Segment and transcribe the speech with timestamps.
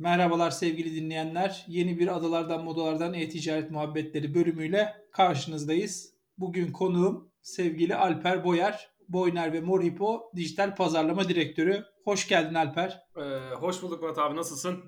[0.00, 1.64] Merhabalar sevgili dinleyenler.
[1.68, 6.14] Yeni bir Adalardan Modalardan E-Ticaret Muhabbetleri bölümüyle karşınızdayız.
[6.38, 8.90] Bugün konuğum sevgili Alper Boyer.
[9.08, 11.84] Boyner ve Morhipo Dijital Pazarlama Direktörü.
[12.04, 13.02] Hoş geldin Alper.
[13.16, 14.84] Ee, hoş bulduk Murat abi nasılsın?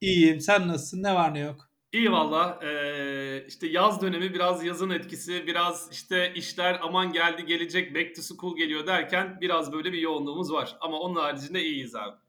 [0.00, 0.40] İyiyim.
[0.40, 1.02] Sen nasılsın?
[1.02, 1.70] Ne var ne yok?
[1.92, 2.60] İyi valla.
[2.64, 8.22] Ee, işte yaz dönemi biraz yazın etkisi, biraz işte işler aman geldi gelecek back to
[8.22, 10.76] school geliyor derken biraz böyle bir yoğunluğumuz var.
[10.80, 12.23] Ama onun haricinde iyiyiz abi.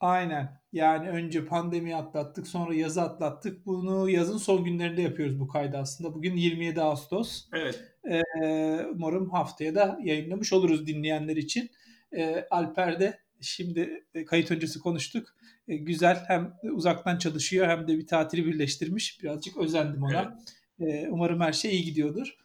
[0.00, 0.58] Aynen.
[0.72, 3.66] Yani önce pandemi atlattık, sonra yazı atlattık.
[3.66, 6.14] Bunu yazın son günlerinde yapıyoruz bu kaydı aslında.
[6.14, 7.48] Bugün 27 Ağustos.
[7.52, 7.84] Evet.
[8.10, 11.70] Ee, umarım haftaya da yayınlamış oluruz dinleyenler için.
[12.16, 15.28] Ee, Alper de şimdi e, kayıt öncesi konuştuk.
[15.68, 19.22] Ee, güzel hem uzaktan çalışıyor hem de bir tatili birleştirmiş.
[19.22, 20.36] Birazcık özendim ona.
[20.80, 21.04] Evet.
[21.04, 22.38] Ee, umarım her şey iyi gidiyordur.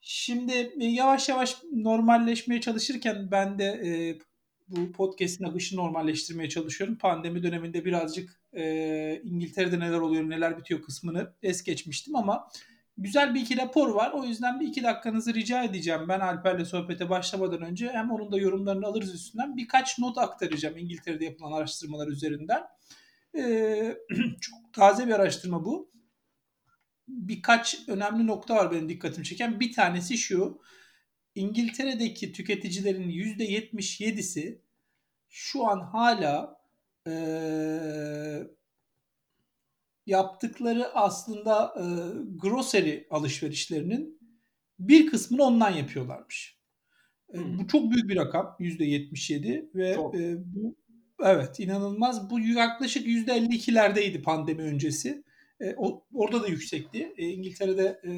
[0.00, 4.18] Şimdi e, yavaş yavaş normalleşmeye çalışırken ben de e,
[4.68, 6.98] bu podcast'in akışı normalleştirmeye çalışıyorum.
[6.98, 12.48] Pandemi döneminde birazcık e, İngiltere'de neler oluyor, neler bitiyor kısmını es geçmiştim ama
[12.98, 14.12] güzel bir iki rapor var.
[14.12, 16.08] O yüzden bir iki dakikanızı rica edeceğim.
[16.08, 19.56] Ben Alper'le sohbete başlamadan önce hem onun da yorumlarını alırız üstünden.
[19.56, 22.62] Birkaç not aktaracağım İngiltere'de yapılan araştırmalar üzerinden.
[23.38, 23.96] Ee,
[24.40, 25.90] çok taze bir araştırma bu.
[27.08, 29.60] Birkaç önemli nokta var benim dikkatimi çeken.
[29.60, 30.60] Bir tanesi şu.
[31.36, 34.58] İngiltere'deki tüketicilerin %77'si
[35.28, 36.60] şu an hala
[37.06, 37.12] e,
[40.06, 41.84] yaptıkları aslında e,
[42.36, 44.20] grocery alışverişlerinin
[44.78, 46.58] bir kısmını ondan yapıyorlarmış.
[47.34, 47.58] E, hmm.
[47.58, 50.76] Bu çok büyük bir rakam %77 ve e, bu
[51.22, 52.30] evet inanılmaz.
[52.30, 55.24] Bu yaklaşık %52'lerdeydi pandemi öncesi.
[55.60, 57.14] E, o, orada da yüksekti.
[57.16, 58.12] E, İngiltere'de e,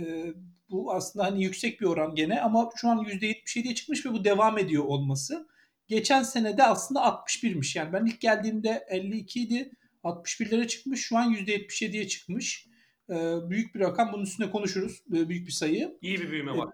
[0.71, 4.59] bu aslında hani yüksek bir oran gene ama şu an %77'ye çıkmış ve bu devam
[4.59, 5.49] ediyor olması.
[5.89, 7.79] Geçen senede aslında 61'miş.
[7.79, 9.71] Yani ben ilk geldiğimde 52 idi.
[10.05, 11.01] 61'lere çıkmış.
[11.01, 12.69] Şu an %77'ye çıkmış.
[13.11, 14.13] Ee, büyük bir rakam.
[14.13, 15.03] Bunun üstüne konuşuruz.
[15.15, 15.99] Ee, büyük bir sayı.
[16.03, 16.69] İyi bir büyüme var.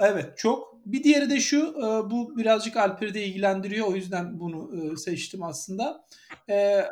[0.00, 0.86] Ee, evet çok.
[0.86, 1.58] Bir diğeri de şu.
[1.58, 3.86] E, bu birazcık Alper'i de ilgilendiriyor.
[3.86, 6.04] O yüzden bunu e, seçtim aslında.
[6.50, 6.84] E,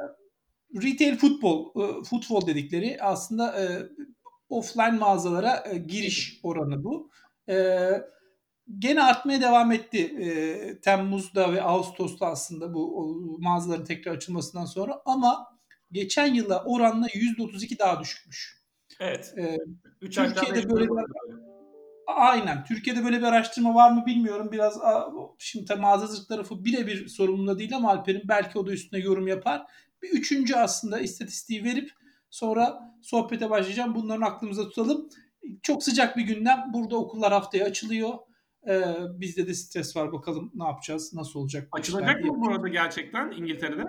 [0.82, 3.66] retail futbol, e, futbol dedikleri aslında e,
[4.48, 7.10] offline mağazalara e, giriş oranı bu.
[7.48, 7.88] E,
[8.78, 9.98] gene artmaya devam etti.
[9.98, 15.58] E, Temmuz'da ve Ağustos'ta aslında bu o, mağazaların tekrar açılmasından sonra ama
[15.92, 18.62] geçen yıla oranla %32 daha düşükmüş.
[19.00, 19.34] Evet.
[19.38, 19.58] E,
[20.00, 21.45] Türkiye'de böyle bir
[22.06, 22.64] Aynen.
[22.64, 24.52] Türkiye'de böyle bir araştırma var mı bilmiyorum.
[24.52, 24.78] Biraz
[25.38, 29.62] şimdi mağazacılık tarafı birebir sorumluluğunda değil ama Alper'in belki o da üstüne yorum yapar.
[30.02, 31.90] Bir üçüncü aslında istatistiği verip
[32.30, 33.94] sonra sohbete başlayacağım.
[33.94, 35.08] Bunların aklımıza tutalım.
[35.62, 36.64] Çok sıcak bir gündem.
[36.72, 38.14] Burada okullar haftaya açılıyor.
[38.68, 40.12] Ee, bizde de stres var.
[40.12, 41.68] Bakalım ne yapacağız, nasıl olacak.
[41.72, 43.84] Açılacak mı bu arada gerçekten İngiltere'de?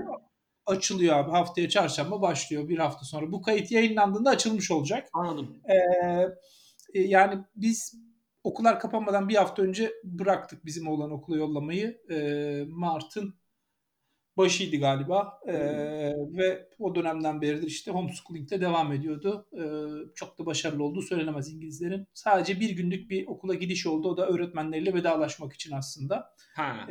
[0.65, 1.31] Açılıyor abi.
[1.31, 2.69] Haftaya çarşamba başlıyor.
[2.69, 3.31] Bir hafta sonra.
[3.31, 5.07] Bu kayıt yayınlandığında açılmış olacak.
[5.13, 5.57] Anladım.
[5.69, 8.06] Ee, yani biz
[8.47, 12.01] okullar kapanmadan bir hafta önce bıraktık bizim oğlan okula yollamayı.
[12.11, 13.35] Ee, Mart'ın
[14.37, 15.53] başıydı galiba ee,
[16.37, 19.47] ve o dönemden beridir işte homeschooling'de devam ediyordu.
[19.53, 22.07] Ee, çok da başarılı olduğu söylenemez İngilizlerin.
[22.13, 24.09] Sadece bir günlük bir okula gidiş oldu.
[24.09, 26.35] O da öğretmenleriyle vedalaşmak için aslında.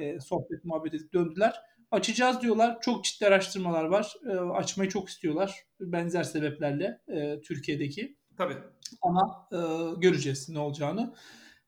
[0.00, 1.54] Ee, sohbet muhabbet edip döndüler.
[1.90, 2.80] Açacağız diyorlar.
[2.80, 4.14] Çok ciddi araştırmalar var.
[4.30, 5.64] Ee, açmayı çok istiyorlar.
[5.80, 8.16] Benzer sebeplerle e, Türkiye'deki.
[8.38, 8.56] Tabii.
[9.02, 9.58] Ama e,
[10.00, 11.14] göreceğiz ne olacağını.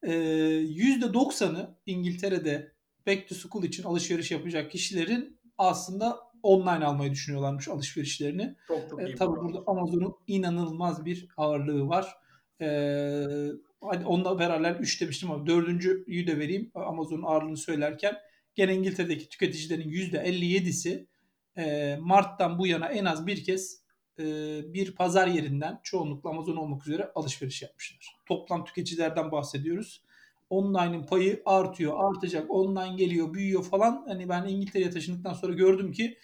[0.03, 2.73] E, %90'ı İngiltere'de
[3.07, 8.57] back to school için alışveriş yapacak kişilerin aslında online almayı düşünüyorlarmış alışverişlerini.
[8.69, 9.13] Çok çok iyi.
[9.13, 12.15] E, tabii burada Amazon'un inanılmaz bir ağırlığı var.
[12.61, 12.67] E,
[13.81, 18.17] hadi onunla beraber 3 demiştim ama dördüncüyü de vereyim Amazon'un ağırlığını söylerken.
[18.55, 21.07] Gene İngiltere'deki tüketicilerin %57'si
[21.57, 23.83] e, Mart'tan bu yana en az bir kez
[24.19, 24.25] e,
[24.75, 28.17] bir pazar yerinden çoğunlukla Amazon olmak üzere alışveriş yapmışlar.
[28.27, 30.03] Toplam tüketicilerden bahsediyoruz
[30.51, 34.05] online'ın payı artıyor, artacak, online geliyor, büyüyor falan.
[34.09, 36.19] Hani ben İngiltere'ye taşındıktan sonra gördüm ki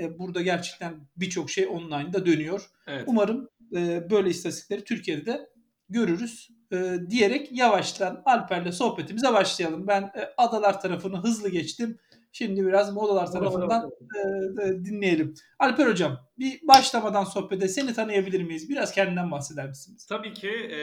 [0.00, 2.70] e, burada gerçekten birçok şey online'da dönüyor.
[2.86, 3.04] Evet.
[3.06, 5.48] Umarım e, böyle istatistikleri Türkiye'de de
[5.88, 9.86] görürüz e, diyerek yavaştan Alper'le sohbetimize başlayalım.
[9.86, 11.98] Ben e, adalar tarafını hızlı geçtim.
[12.32, 14.18] Şimdi biraz modalar tarafından e,
[14.62, 15.34] e, dinleyelim.
[15.58, 18.68] Alper Hocam bir başlamadan sohbete seni tanıyabilir miyiz?
[18.68, 20.06] Biraz kendinden bahseder misiniz?
[20.06, 20.50] Tabii ki.
[20.50, 20.80] E,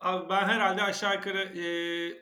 [0.00, 1.66] abi ben herhalde aşağı yukarı e,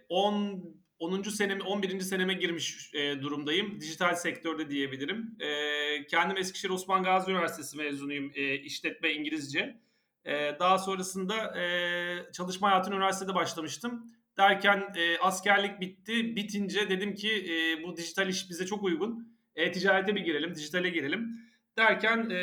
[0.09, 1.23] 10 10.
[1.23, 2.01] seneme 11.
[2.01, 3.81] seneme girmiş e, durumdayım.
[3.81, 5.37] Dijital sektörde diyebilirim.
[5.41, 8.31] E, kendim Eskişehir Osman Gazi Üniversitesi mezunuyum.
[8.35, 9.81] E, işletme İngilizce.
[10.25, 14.15] E, daha sonrasında e, çalışma hayatını üniversitede başlamıştım.
[14.39, 16.37] Derken e, askerlik bitti.
[16.37, 19.35] Bitince dedim ki e, bu dijital iş bize çok uygun.
[19.57, 21.41] E-ticarete bir girelim, dijitale girelim.
[21.79, 22.39] Derken e,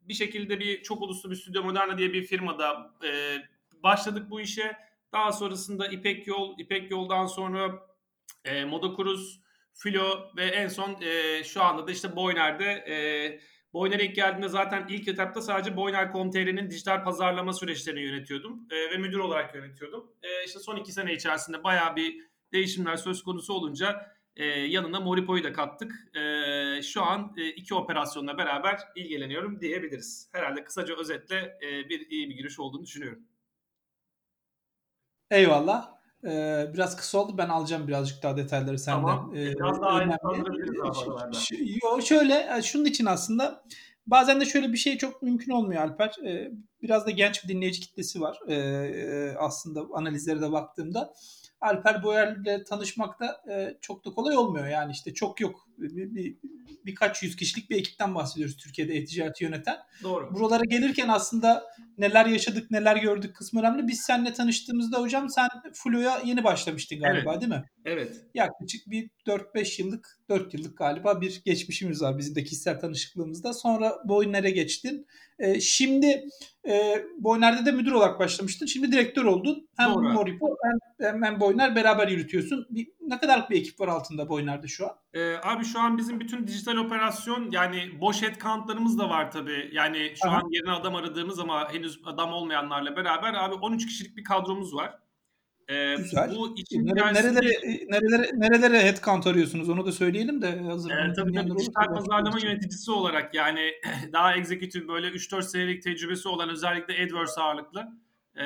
[0.00, 3.38] bir şekilde bir çok uluslu bir Stüdyo Moderna diye bir firmada e,
[3.82, 4.76] başladık bu işe.
[5.12, 7.86] Daha sonrasında İpek Yol, İpek Yol'dan sonra
[8.44, 9.40] e, Moda Cruz,
[9.74, 12.96] Filo ve en son e, şu anda da işte Boyner'de e,
[13.72, 19.18] Boyner'e ilk geldiğimde zaten ilk etapta sadece Boyner.com.tr'nin dijital pazarlama süreçlerini yönetiyordum e, ve müdür
[19.18, 20.12] olarak yönetiyordum.
[20.22, 25.44] E, işte son iki sene içerisinde bayağı bir değişimler söz konusu olunca e, yanına Moripo'yu
[25.44, 26.16] da kattık.
[26.16, 30.28] E, şu an e, iki operasyonla beraber ilgileniyorum diyebiliriz.
[30.32, 33.22] Herhalde kısaca özetle e, bir iyi bir giriş olduğunu düşünüyorum.
[35.30, 35.97] Eyvallah.
[36.24, 37.38] Ee, biraz kısa oldu.
[37.38, 39.00] Ben alacağım birazcık daha detayları senden.
[39.00, 39.32] Tamam.
[39.36, 40.02] Ee, biraz daha.
[41.82, 43.64] Yo, şöyle e, şunun için aslında
[44.06, 46.16] bazen de şöyle bir şey çok mümkün olmuyor Alper.
[46.26, 46.50] Ee,
[46.82, 48.38] biraz da genç bir dinleyici kitlesi var.
[48.48, 51.14] Ee, aslında analizlere de baktığımda.
[51.60, 54.66] Alper Boyer'le tanışmak da e, çok da kolay olmuyor.
[54.66, 55.67] Yani işte çok yok.
[55.78, 56.36] Bir, bir,
[56.86, 59.76] birkaç yüz kişilik bir ekipten bahsediyoruz Türkiye'de e-ticareti yöneten.
[60.02, 60.34] Doğru.
[60.34, 61.64] Buralara gelirken aslında
[61.98, 63.88] neler yaşadık, neler gördük kısmı önemli.
[63.88, 67.40] Biz seninle tanıştığımızda hocam sen Flo'ya yeni başlamıştın galiba evet.
[67.40, 67.64] değil mi?
[67.84, 68.16] Evet.
[68.34, 73.52] Yaklaşık bir 4-5 yıllık, 4 yıllık galiba bir geçmişimiz var bizim de kişisel tanışıklığımızda.
[73.52, 75.06] Sonra Boyner'e geçtin.
[75.38, 76.24] Ee, şimdi
[76.68, 78.66] e, Boyner'de de müdür olarak başlamıştın.
[78.66, 79.68] Şimdi direktör oldun.
[79.76, 80.12] Hem Doğru.
[80.12, 80.56] Moripo
[81.00, 82.66] hem, hem Boyner beraber yürütüyorsun.
[82.70, 84.96] Bir, ne kadarlık bir ekip var altında Boyner'de şu an?
[85.14, 89.70] Ee, abi şu an bizim bütün dijital operasyon yani boş headcountlarımız da var tabii.
[89.72, 90.36] Yani şu Aha.
[90.36, 94.98] an yerine adam aradığımız ama henüz adam olmayanlarla beraber abi 13 kişilik bir kadromuz var.
[95.68, 96.34] Ee, Güzel.
[96.36, 97.50] Bu için Nere, nerelere,
[97.88, 100.90] nerelere, nerelere headcount arıyorsunuz onu da söyleyelim de hazır.
[100.90, 103.72] E, tabii tabii dijital pazarlama yöneticisi olarak yani
[104.12, 107.88] daha executive böyle 3-4 senelik tecrübesi olan özellikle AdWords ağırlıklı
[108.36, 108.44] e,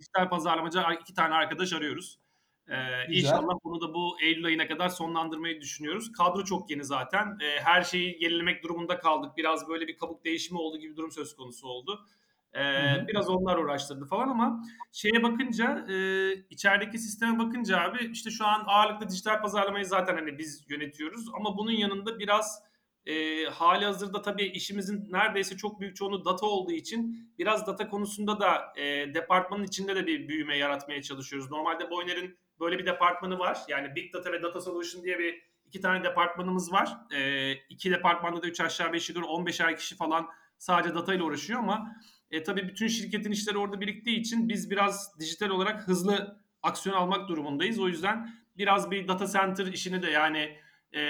[0.00, 2.23] dijital pazarlamacı iki tane arkadaş arıyoruz.
[2.68, 2.74] Ee,
[3.08, 6.12] inşallah bunu da bu Eylül ayına kadar sonlandırmayı düşünüyoruz.
[6.12, 7.38] Kadro çok yeni zaten.
[7.40, 9.36] Ee, her şeyi yenilemek durumunda kaldık.
[9.36, 12.06] Biraz böyle bir kabuk değişimi oldu gibi durum söz konusu oldu.
[12.54, 14.62] Ee, biraz onlar uğraştırdı falan ama
[14.92, 20.38] şeye bakınca e, içerideki sisteme bakınca abi işte şu an ağırlıklı dijital pazarlamayı zaten hani
[20.38, 22.62] biz yönetiyoruz ama bunun yanında biraz
[23.06, 28.40] e, hali hazırda tabii işimizin neredeyse çok büyük çoğunu data olduğu için biraz data konusunda
[28.40, 31.50] da e, departmanın içinde de bir büyüme yaratmaya çalışıyoruz.
[31.50, 33.58] Normalde Boyner'in böyle bir departmanı var.
[33.68, 36.96] Yani Big Data ve Data Solution diye bir iki tane departmanımız var.
[37.12, 40.28] E, iki departmanda da 3 aşağı 5 yukarı 15'er kişi falan
[40.58, 41.96] sadece data ile uğraşıyor ama
[42.30, 47.28] e, tabii bütün şirketin işleri orada biriktiği için biz biraz dijital olarak hızlı aksiyon almak
[47.28, 47.78] durumundayız.
[47.78, 50.58] O yüzden biraz bir data center işini de yani
[50.94, 51.02] e,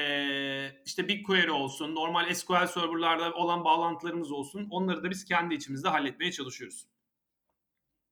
[0.84, 6.32] işte BigQuery olsun, normal SQL serverlarda olan bağlantılarımız olsun onları da biz kendi içimizde halletmeye
[6.32, 6.86] çalışıyoruz.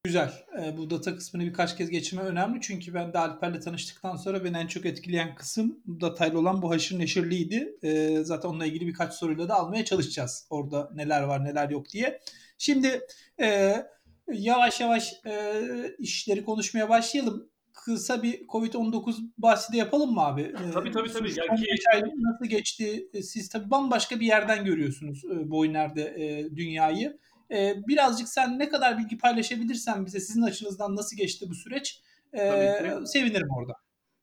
[0.05, 0.33] Güzel.
[0.63, 2.61] E, bu data kısmını birkaç kez geçirme önemli.
[2.61, 6.99] Çünkü ben de Alper'le tanıştıktan sonra beni en çok etkileyen kısım datayla olan bu haşır
[6.99, 7.77] neşirliydi.
[7.83, 10.47] E, zaten onunla ilgili birkaç soruyla da almaya çalışacağız.
[10.51, 12.21] Orada neler var neler yok diye.
[12.59, 13.01] Şimdi
[13.41, 13.77] e,
[14.33, 15.63] yavaş yavaş e,
[15.99, 17.49] işleri konuşmaya başlayalım.
[17.73, 20.43] Kısa bir Covid-19 bahsi de yapalım mı abi?
[20.43, 21.29] E, tabii tabii tabii.
[21.29, 22.13] Ya ki...
[22.19, 23.09] nasıl geçti?
[23.15, 27.19] E, siz tabii bambaşka bir yerden görüyorsunuz e, Boyner'de e, dünyayı.
[27.53, 32.03] E, birazcık sen ne kadar bilgi paylaşabilirsen bize sizin açınızdan nasıl geçti bu süreç
[32.33, 33.73] e, sevinirim orada.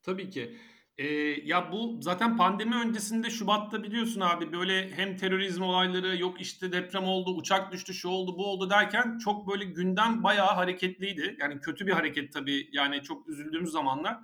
[0.03, 0.57] Tabii ki.
[0.99, 1.07] Ee,
[1.45, 7.03] ya bu zaten pandemi öncesinde Şubat'ta biliyorsun abi böyle hem terörizm olayları yok işte deprem
[7.03, 11.37] oldu, uçak düştü, şu oldu, bu oldu derken çok böyle gündem bayağı hareketliydi.
[11.39, 14.17] Yani kötü bir hareket tabii yani çok üzüldüğümüz zamanlar.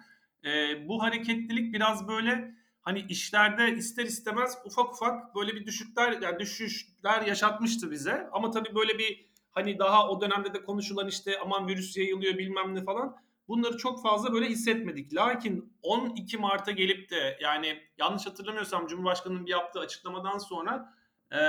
[0.46, 2.56] Ee, bu hareketlilik biraz böyle
[2.86, 8.30] hani işlerde ister istemez ufak ufak böyle bir düşükler yani düşüşler yaşatmıştı bize.
[8.32, 12.76] Ama tabii böyle bir hani daha o dönemde de konuşulan işte aman virüs yayılıyor bilmem
[12.76, 13.16] ne falan
[13.48, 15.14] bunları çok fazla böyle hissetmedik.
[15.14, 20.94] Lakin 12 Mart'a gelip de yani yanlış hatırlamıyorsam Cumhurbaşkanı'nın bir yaptığı açıklamadan sonra
[21.32, 21.40] e,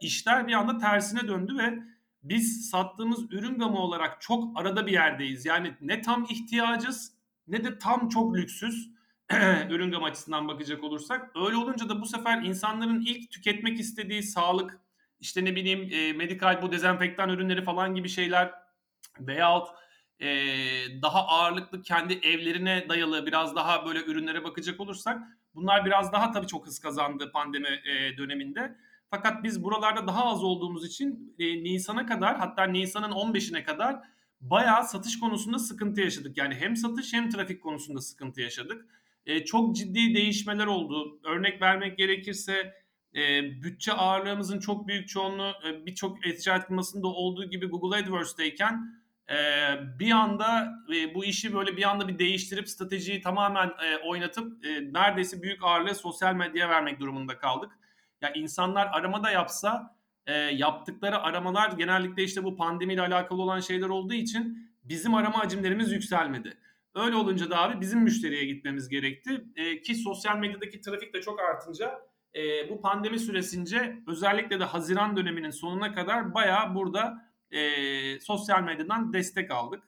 [0.00, 1.78] işler bir anda tersine döndü ve
[2.22, 5.46] biz sattığımız ürün gamı olarak çok arada bir yerdeyiz.
[5.46, 7.12] Yani ne tam ihtiyacız
[7.46, 8.97] ne de tam çok lüksüz
[9.70, 11.30] ürün gamı açısından bakacak olursak.
[11.36, 14.80] Öyle olunca da bu sefer insanların ilk tüketmek istediği sağlık,
[15.20, 18.54] işte ne bileyim e, medikal bu dezenfektan ürünleri falan gibi şeyler
[19.20, 19.68] veyahut
[20.20, 20.28] e,
[21.02, 25.22] daha ağırlıklı kendi evlerine dayalı biraz daha böyle ürünlere bakacak olursak
[25.54, 28.76] bunlar biraz daha tabii çok hız kazandı pandemi e, döneminde.
[29.10, 33.96] Fakat biz buralarda daha az olduğumuz için e, Nisan'a kadar hatta Nisan'ın 15'ine kadar
[34.40, 36.36] bayağı satış konusunda sıkıntı yaşadık.
[36.36, 38.86] Yani hem satış hem trafik konusunda sıkıntı yaşadık.
[39.28, 41.20] E, çok ciddi değişmeler oldu.
[41.24, 42.74] Örnek vermek gerekirse
[43.14, 48.98] e, bütçe ağırlığımızın çok büyük çoğunluğu e, birçok e-ticaret firmasında olduğu gibi Google AdWords'tayken
[49.30, 50.74] ee, bir anda
[51.14, 53.70] bu işi böyle bir anda bir değiştirip stratejiyi tamamen
[54.06, 57.70] oynatıp neredeyse büyük ağırlığı sosyal medyaya vermek durumunda kaldık.
[58.20, 64.14] Ya insanlar aramada yapsa e, yaptıkları aramalar genellikle işte bu pandemiyle alakalı olan şeyler olduğu
[64.14, 66.58] için bizim arama hacimlerimiz yükselmedi.
[66.94, 69.44] Öyle olunca da abi bizim müşteriye gitmemiz gerekti.
[69.56, 72.00] E, ki sosyal medyadaki trafik de çok artınca
[72.34, 79.12] e, bu pandemi süresince özellikle de Haziran döneminin sonuna kadar bayağı burada e, sosyal medyadan
[79.12, 79.82] destek aldık.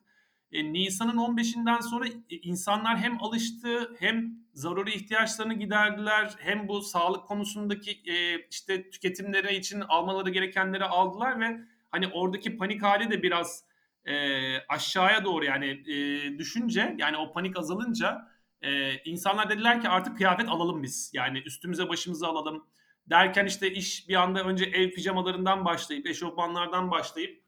[0.52, 2.04] E, Nisan'ın 15'inden sonra
[2.42, 9.80] insanlar hem alıştı hem zaruri ihtiyaçlarını giderdiler hem bu sağlık konusundaki e, işte tüketimleri için
[9.80, 13.64] almaları gerekenleri aldılar ve hani oradaki panik hali de biraz
[14.04, 18.28] e, aşağıya doğru yani e, düşünce yani o panik azalınca
[18.62, 22.66] e, insanlar dediler ki artık kıyafet alalım biz yani üstümüze başımıza alalım
[23.06, 27.42] derken işte iş bir anda önce ev pijamalarından başlayıp eşofmanlardan başlayıp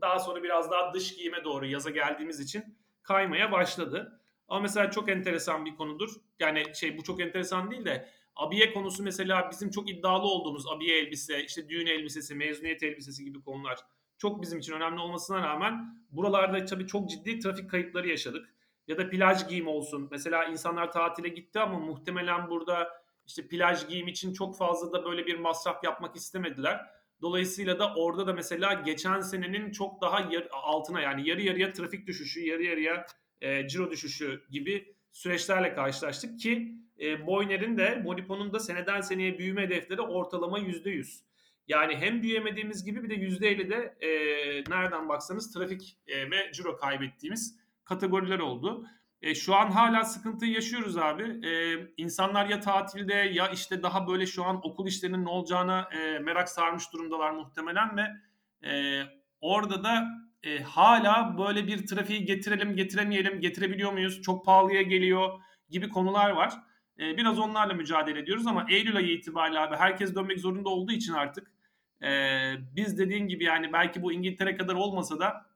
[0.00, 4.20] daha sonra biraz daha dış giyime doğru yaza geldiğimiz için kaymaya başladı.
[4.48, 6.10] Ama mesela çok enteresan bir konudur.
[6.38, 10.98] Yani şey bu çok enteresan değil de abiye konusu mesela bizim çok iddialı olduğumuz abiye
[10.98, 13.78] elbise, işte düğün elbisesi, mezuniyet elbisesi gibi konular
[14.18, 18.54] çok bizim için önemli olmasına rağmen buralarda tabii çok ciddi trafik kayıpları yaşadık.
[18.88, 20.08] Ya da plaj giyimi olsun.
[20.10, 25.26] Mesela insanlar tatile gitti ama muhtemelen burada işte plaj giyim için çok fazla da böyle
[25.26, 26.80] bir masraf yapmak istemediler.
[27.22, 32.06] Dolayısıyla da orada da mesela geçen senenin çok daha yar, altına yani yarı yarıya trafik
[32.06, 33.06] düşüşü, yarı yarıya
[33.40, 39.62] e, ciro düşüşü gibi süreçlerle karşılaştık ki e, Boyner'in de Molipo'nun da seneden seneye büyüme
[39.62, 41.20] hedefleri ortalama %100.
[41.68, 44.10] Yani hem büyümediğimiz gibi bir de %50 de e,
[44.70, 48.86] nereden baksanız trafik e, ve ciro kaybettiğimiz kategoriler oldu.
[49.22, 51.46] E, şu an hala sıkıntı yaşıyoruz abi.
[51.48, 56.18] E, insanlar ya tatilde ya işte daha böyle şu an okul işlerinin ne olacağına e,
[56.18, 58.02] merak sarmış durumdalar muhtemelen ve
[58.68, 59.02] e,
[59.40, 60.08] orada da
[60.42, 65.40] e, hala böyle bir trafiği getirelim getiremeyelim getirebiliyor muyuz çok pahalıya geliyor
[65.70, 66.54] gibi konular var.
[66.98, 71.12] E, biraz onlarla mücadele ediyoruz ama Eylül ayı itibariyle abi herkes dönmek zorunda olduğu için
[71.12, 71.53] artık
[72.04, 72.10] e,
[72.76, 75.46] biz dediğin gibi yani belki bu İngiltere kadar olmasa da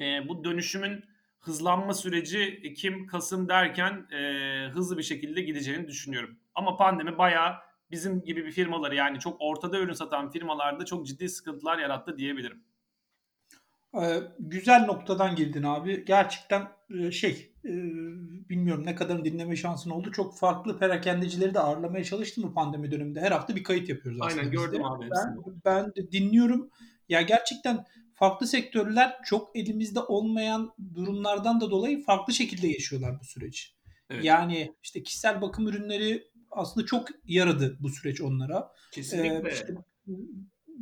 [0.00, 1.04] e, bu dönüşümün
[1.40, 6.38] hızlanma süreci Ekim, Kasım derken e, hızlı bir şekilde gideceğini düşünüyorum.
[6.54, 7.54] Ama pandemi bayağı
[7.90, 12.64] bizim gibi bir firmaları yani çok ortada ürün satan firmalarda çok ciddi sıkıntılar yarattı diyebilirim.
[14.00, 16.04] Ee, güzel noktadan girdin abi.
[16.04, 16.68] Gerçekten
[17.00, 17.72] e, şey e,
[18.48, 20.12] bilmiyorum ne kadarını dinleme şansın oldu.
[20.12, 23.20] Çok farklı perakendecileri de ağırlamaya çalıştım bu pandemi döneminde.
[23.20, 24.40] Her hafta bir kayıt yapıyoruz aslında.
[24.40, 24.86] Aynen gördüm de.
[24.86, 25.08] abi.
[25.10, 26.70] Ben, ben dinliyorum.
[27.08, 27.84] Ya gerçekten
[28.14, 33.62] farklı sektörler çok elimizde olmayan durumlardan da dolayı farklı şekilde yaşıyorlar bu süreci.
[34.10, 34.24] Evet.
[34.24, 38.72] Yani işte kişisel bakım ürünleri aslında çok yaradı bu süreç onlara.
[38.92, 39.48] Kesinlikle.
[39.48, 39.74] Ee, işte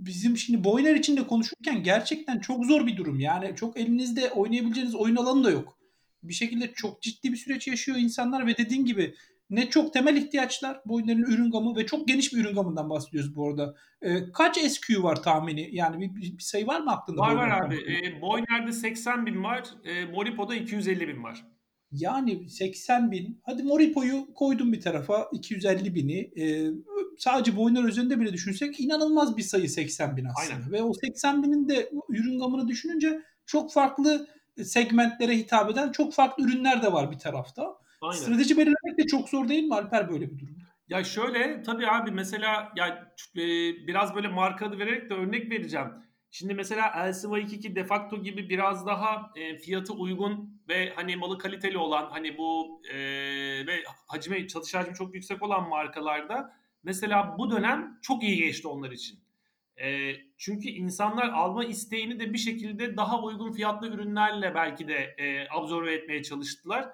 [0.06, 3.20] bizim şimdi Boyner için de konuşurken gerçekten çok zor bir durum.
[3.20, 5.78] Yani çok elinizde oynayabileceğiniz oyun alanı da yok.
[6.22, 9.14] Bir şekilde çok ciddi bir süreç yaşıyor insanlar ve dediğin gibi
[9.50, 13.48] ne çok temel ihtiyaçlar Boyner'in ürün gamı ve çok geniş bir ürün gamından bahsediyoruz bu
[13.48, 13.74] arada.
[14.02, 15.68] Ee, kaç SKU var tahmini?
[15.72, 17.20] Yani bir, bir sayı var mı aklında?
[17.20, 17.74] Var var abi.
[17.74, 19.64] E, Boyner'de 80 bin var.
[19.84, 21.46] E, Moripo'da 250 bin var.
[21.92, 23.40] Yani 80 bin.
[23.42, 26.18] Hadi Moripo'yu koydum bir tarafa 250 bini.
[26.18, 26.70] E,
[27.20, 30.54] sadece Boyner üzerinde bile düşünsek inanılmaz bir sayı 80 bin aslında.
[30.54, 30.72] Aynen.
[30.72, 34.26] Ve o 80 binin de ürün gamını düşününce çok farklı
[34.64, 37.76] segmentlere hitap eden çok farklı ürünler de var bir tarafta.
[38.00, 38.22] Aynen.
[38.22, 40.56] Strateji belirlemek de çok zor değil mi Alper böyle bir durum?
[40.88, 43.40] Ya şöyle tabii abi mesela ya e,
[43.86, 45.88] biraz böyle marka adı vererek de örnek vereceğim.
[46.30, 51.78] Şimdi mesela LCY22 de facto gibi biraz daha e, fiyatı uygun ve hani malı kaliteli
[51.78, 52.96] olan hani bu e,
[53.66, 58.90] ve hacmi çalışı hacmi çok yüksek olan markalarda mesela bu dönem çok iyi geçti onlar
[58.90, 59.18] için.
[59.80, 65.48] E, çünkü insanlar alma isteğini de bir şekilde daha uygun fiyatlı ürünlerle belki de e,
[65.50, 66.88] absorbe etmeye çalıştılar.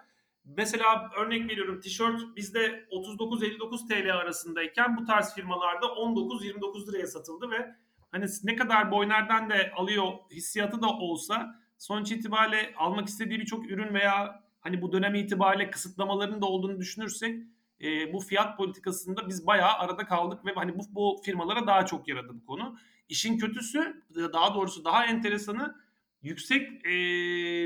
[0.44, 7.74] Mesela örnek veriyorum tişört bizde 39-59 TL arasındayken bu tarz firmalarda 19-29 liraya satıldı ve
[8.10, 13.94] hani ne kadar Boyner'den de alıyor hissiyatı da olsa sonuç itibariyle almak istediği birçok ürün
[13.94, 17.42] veya hani bu dönem itibariyle kısıtlamaların da olduğunu düşünürsek
[17.80, 22.08] e, bu fiyat politikasında biz bayağı arada kaldık ve hani bu, bu firmalara daha çok
[22.08, 22.78] yaradı bu konu.
[23.08, 24.02] İşin kötüsü
[24.32, 25.74] daha doğrusu daha enteresanı
[26.22, 26.90] yüksek e,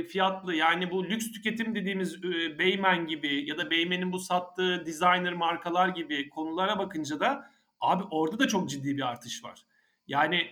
[0.05, 5.33] fiyatlı yani bu lüks tüketim dediğimiz e, Beymen gibi ya da Beymen'in bu sattığı designer
[5.33, 7.51] markalar gibi konulara bakınca da
[7.81, 9.63] abi orada da çok ciddi bir artış var.
[10.09, 10.51] Yani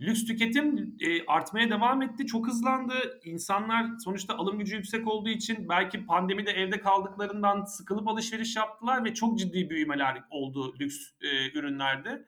[0.00, 2.26] lüks tüketim e, artmaya devam etti.
[2.26, 3.20] Çok hızlandı.
[3.24, 9.14] İnsanlar sonuçta alım gücü yüksek olduğu için belki pandemide evde kaldıklarından sıkılıp alışveriş yaptılar ve
[9.14, 12.24] çok ciddi büyümeler oldu lüks e, ürünlerde.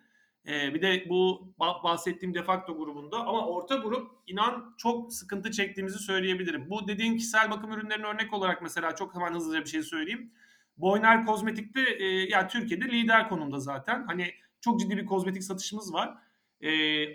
[0.46, 6.70] E, bir de bu bahsettiğim defakto grubunda ama orta grup inan çok sıkıntı çektiğimizi söyleyebilirim.
[6.70, 10.32] Bu dediğin kişisel bakım ürünlerinin örnek olarak mesela çok hemen hızlıca bir şey söyleyeyim.
[10.76, 14.04] Boyner Kozmetik'te e, yani Türkiye'de lider konumda zaten.
[14.06, 16.18] Hani çok ciddi bir kozmetik satışımız var.
[16.60, 16.70] E,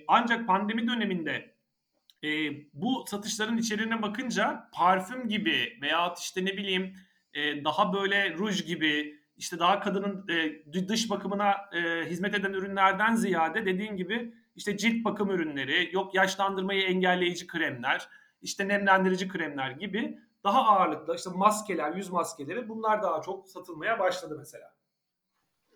[0.07, 1.55] ancak pandemi döneminde
[2.23, 2.27] e,
[2.73, 6.95] bu satışların içeriğine bakınca parfüm gibi veya işte ne bileyim
[7.33, 10.27] e, daha böyle ruj gibi işte daha kadının
[10.73, 16.15] e, dış bakımına e, hizmet eden ürünlerden ziyade dediğin gibi işte cilt bakım ürünleri, yok
[16.15, 18.09] yaşlandırmayı engelleyici kremler,
[18.41, 24.35] işte nemlendirici kremler gibi daha ağırlıklı işte maskeler, yüz maskeleri bunlar daha çok satılmaya başladı
[24.37, 24.74] mesela.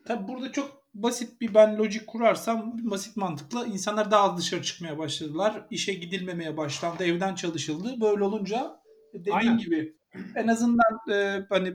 [0.10, 4.98] Tabi burada çok basit bir ben lojik kurarsam basit mantıkla insanlar daha az dışarı çıkmaya
[4.98, 5.68] başladılar.
[5.70, 8.02] İşe gidilmemeye başlandı, evden çalışıldı.
[8.02, 8.82] Böyle olunca
[9.14, 9.58] dediğin Aynen.
[9.58, 9.98] gibi
[10.36, 11.74] en azından e, hani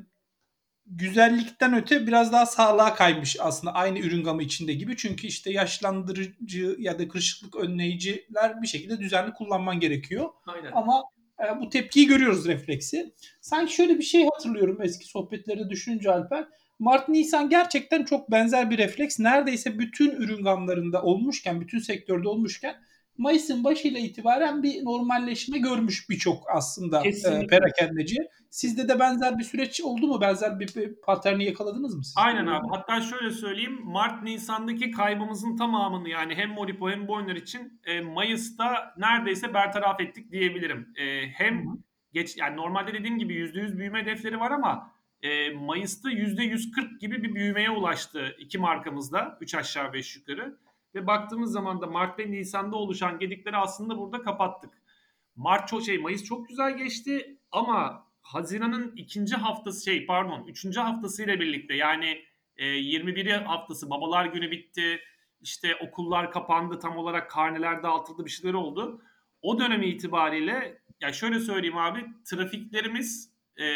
[0.86, 4.96] güzellikten öte biraz daha sağlığa kaymış aslında aynı ürün gamı içinde gibi.
[4.96, 10.30] Çünkü işte yaşlandırıcı ya da kırışıklık önleyiciler bir şekilde düzenli kullanman gerekiyor.
[10.46, 10.72] Aynen.
[10.72, 11.02] Ama
[11.40, 13.14] e, bu tepkiyi görüyoruz refleksi.
[13.40, 16.48] Sanki şöyle bir şey hatırlıyorum eski sohbetlerde düşününce Alper.
[16.78, 19.20] Mart Nisan gerçekten çok benzer bir refleks.
[19.20, 22.76] Neredeyse bütün ürün gamlarında olmuşken, bütün sektörde olmuşken
[23.18, 28.16] Mayıs'ın başıyla itibaren bir normalleşme görmüş birçok aslında e, perakendeci.
[28.50, 30.20] Sizde de benzer bir süreç oldu mu?
[30.20, 32.04] Benzer bir, bir paterni yakaladınız mı?
[32.04, 32.14] Siz?
[32.16, 32.66] Aynen abi.
[32.70, 33.80] Hatta şöyle söyleyeyim.
[33.82, 40.32] Mart Nisan'daki kaybımızın tamamını yani hem Moripo hem Boyner için e, Mayıs'ta neredeyse bertaraf ettik
[40.32, 40.88] diyebilirim.
[40.96, 41.78] E, hem Hı-hı.
[42.12, 47.34] geç yani normalde dediğim gibi %100 büyüme hedefleri var ama e, Mayıs'ta %140 gibi bir
[47.34, 49.38] büyümeye ulaştı iki markamızda.
[49.40, 50.58] 3 aşağı 5 yukarı.
[50.94, 54.82] Ve baktığımız zaman da Mart ve Nisan'da oluşan gedikleri aslında burada kapattık.
[55.36, 61.24] Mart çok şey Mayıs çok güzel geçti ama Haziran'ın ikinci haftası şey pardon üçüncü haftası
[61.24, 62.24] ile birlikte yani
[62.56, 65.00] e, 21 haftası babalar günü bitti.
[65.40, 69.02] İşte okullar kapandı tam olarak karneler dağıtıldı bir şeyler oldu.
[69.42, 73.66] O dönemi itibariyle ya şöyle söyleyeyim abi trafiklerimiz e,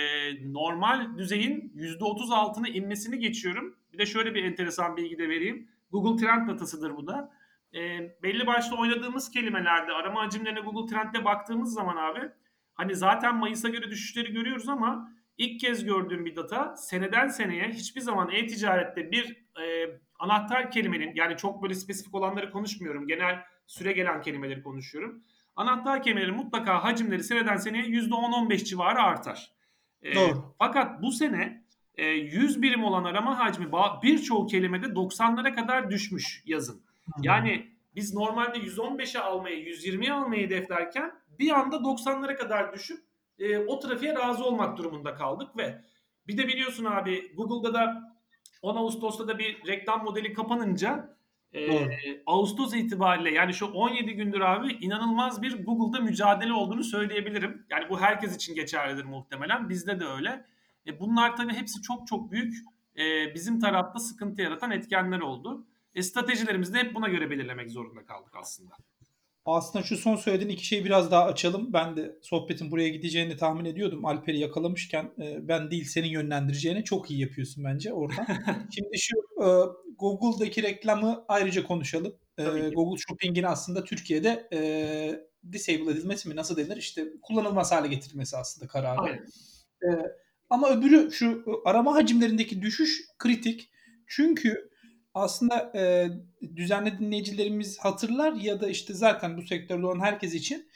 [0.52, 3.76] normal düzeyin %30 altına inmesini geçiyorum.
[3.92, 5.68] Bir de şöyle bir enteresan bilgi de vereyim.
[5.90, 7.32] Google Trend datasıdır bu da.
[7.74, 7.78] E,
[8.22, 12.30] belli başlı oynadığımız kelimelerde arama hacimlerine Google Trend'de baktığımız zaman abi
[12.74, 18.00] hani zaten Mayıs'a göre düşüşleri görüyoruz ama ilk kez gördüğüm bir data seneden seneye hiçbir
[18.00, 23.06] zaman e-ticarette bir e, anahtar kelimenin yani çok böyle spesifik olanları konuşmuyorum.
[23.06, 25.22] Genel süre gelen kelimeleri konuşuyorum.
[25.56, 29.57] Anahtar kelimelerin mutlaka hacimleri seneden seneye %10-15 civarı artar.
[30.02, 30.54] E, Doğru.
[30.58, 31.64] Fakat bu sene
[31.98, 36.82] 100 e, birim olan arama hacmi birçoğu kelimede 90'lara kadar düşmüş yazın.
[37.22, 43.04] Yani biz normalde 115'e almayı, 120'ye almayı hedeflerken bir anda 90'lara kadar düşüp
[43.38, 45.84] e, o trafiğe razı olmak durumunda kaldık ve
[46.26, 48.14] bir de biliyorsun abi Google'da da
[48.62, 51.17] 10 Ağustos'ta da bir reklam modeli kapanınca
[51.54, 51.88] e,
[52.26, 57.66] Ağustos itibariyle yani şu 17 gündür abi inanılmaz bir Google'da mücadele olduğunu söyleyebilirim.
[57.70, 59.68] Yani bu herkes için geçerlidir muhtemelen.
[59.68, 60.44] Bizde de öyle.
[60.86, 62.54] E, bunlar tabii hepsi çok çok büyük
[62.96, 65.66] e, bizim tarafta sıkıntı yaratan etkenler oldu.
[65.94, 68.74] E, stratejilerimizi de hep buna göre belirlemek zorunda kaldık aslında.
[69.56, 71.72] Aslında şu son söylediğin iki şeyi biraz daha açalım.
[71.72, 74.04] Ben de sohbetin buraya gideceğini tahmin ediyordum.
[74.04, 78.26] Alper'i yakalamışken e, ben değil senin yönlendireceğini çok iyi yapıyorsun bence orada.
[78.74, 79.46] Şimdi şu e,
[79.98, 82.14] Google'daki reklamı ayrıca konuşalım.
[82.38, 84.60] E, Google Shopping'in aslında Türkiye'de e,
[85.52, 86.76] disable edilmesi mi nasıl denir?
[86.76, 89.00] İşte kullanılmaz hale getirilmesi aslında kararı.
[89.00, 89.26] Aynen.
[89.82, 89.88] E,
[90.50, 93.70] ama öbürü şu arama hacimlerindeki düşüş kritik.
[94.06, 94.67] Çünkü
[95.18, 96.08] aslında e,
[96.56, 100.68] düzenli dinleyicilerimiz hatırlar ya da işte zaten bu sektörde olan herkes için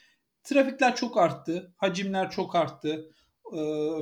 [0.44, 3.10] trafikler çok arttı, hacimler çok arttı.
[3.52, 3.58] E,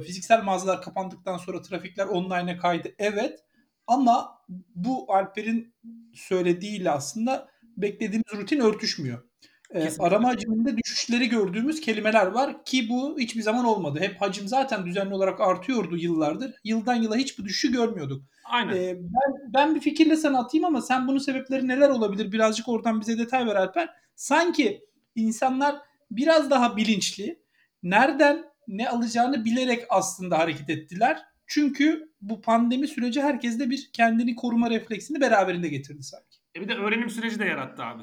[0.07, 2.89] fiziksel mağazalar kapandıktan sonra trafikler online'a kaydı.
[2.99, 3.45] Evet
[3.87, 4.43] ama
[4.75, 5.75] bu Alper'in
[6.15, 9.30] söylediğiyle aslında beklediğimiz rutin örtüşmüyor.
[9.75, 13.99] E, arama hacminde düşüşleri gördüğümüz kelimeler var ki bu hiçbir zaman olmadı.
[14.01, 16.55] Hep hacim zaten düzenli olarak artıyordu yıllardır.
[16.65, 18.23] Yıldan yıla hiçbir düşüşü görmüyorduk.
[18.45, 18.77] Aynen.
[18.77, 22.33] E, ben, ben bir fikirle sana atayım ama sen bunun sebepleri neler olabilir?
[22.33, 23.91] Birazcık oradan bize detay ver Alper.
[24.15, 25.77] Sanki insanlar
[26.11, 27.43] biraz daha bilinçli,
[27.83, 31.23] nereden ne alacağını bilerek aslında hareket ettiler.
[31.47, 36.39] Çünkü bu pandemi süreci herkeste bir kendini koruma refleksini beraberinde getirdi sanki.
[36.57, 38.03] E bir de öğrenim süreci de yarattı abi.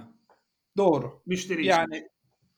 [0.77, 1.21] Doğru.
[1.25, 1.69] Müşteri için.
[1.69, 2.07] Yani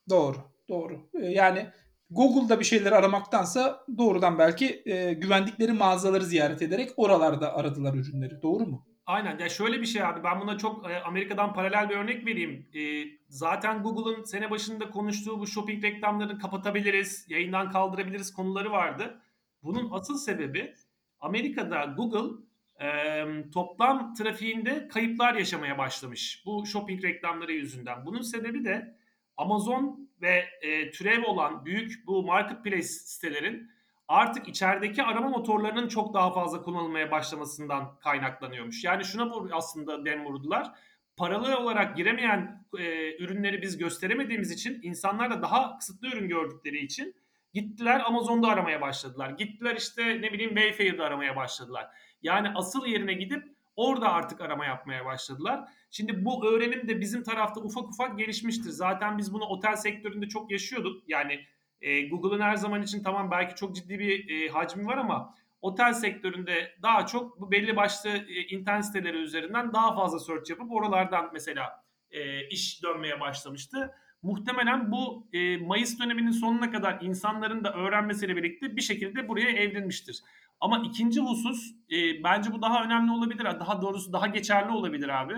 [0.10, 0.38] doğru.
[0.70, 1.10] Doğru.
[1.14, 1.68] Ee, yani
[2.10, 8.42] Google'da bir şeyler aramaktansa doğrudan belki e, güvendikleri mağazaları ziyaret ederek oralarda aradılar ürünleri.
[8.42, 8.86] Doğru mu?
[9.06, 9.40] Aynen.
[9.40, 10.24] Ya şöyle bir şey abi.
[10.24, 12.70] Ben buna çok e, Amerika'dan paralel bir örnek vereyim.
[12.76, 12.82] E,
[13.30, 19.22] zaten Google'ın sene başında konuştuğu bu shopping reklamlarını kapatabiliriz, yayından kaldırabiliriz konuları vardı.
[19.64, 20.74] Bunun asıl sebebi
[21.20, 22.44] Amerika'da Google
[22.82, 26.44] e, toplam trafiğinde kayıplar yaşamaya başlamış.
[26.46, 28.06] Bu shopping reklamları yüzünden.
[28.06, 28.96] Bunun sebebi de
[29.38, 33.72] Amazon ve e, türev olan büyük bu marketplace sitelerin
[34.08, 38.84] artık içerideki arama motorlarının çok daha fazla kullanılmaya başlamasından kaynaklanıyormuş.
[38.84, 40.72] Yani şuna aslında dem vurdular.
[41.18, 47.16] Paralı olarak giremeyen e, ürünleri biz gösteremediğimiz için insanlar da daha kısıtlı ürün gördükleri için
[47.54, 49.30] gittiler Amazon'da aramaya başladılar.
[49.30, 51.88] Gittiler işte ne bileyim Wayfair'da aramaya başladılar.
[52.24, 53.44] Yani asıl yerine gidip
[53.76, 55.70] orada artık arama yapmaya başladılar.
[55.92, 58.70] Şimdi bu öğrenim de bizim tarafta ufak ufak gelişmiştir.
[58.70, 61.04] Zaten biz bunu otel sektöründe çok yaşıyorduk.
[61.08, 61.46] Yani
[61.82, 65.94] e, Google'ın her zaman için tamam belki çok ciddi bir e, hacmi var ama otel
[65.94, 71.30] sektöründe daha çok bu belli başlı e, internet siteleri üzerinden daha fazla search yapıp oralardan
[71.34, 73.92] mesela e, iş dönmeye başlamıştı.
[74.22, 80.22] Muhtemelen bu e, Mayıs döneminin sonuna kadar insanların da öğrenmesiyle birlikte bir şekilde buraya evrilmiştir.
[80.60, 83.46] Ama ikinci husus e, bence bu daha önemli olabilir.
[83.46, 85.36] Daha doğrusu daha geçerli olabilir abi.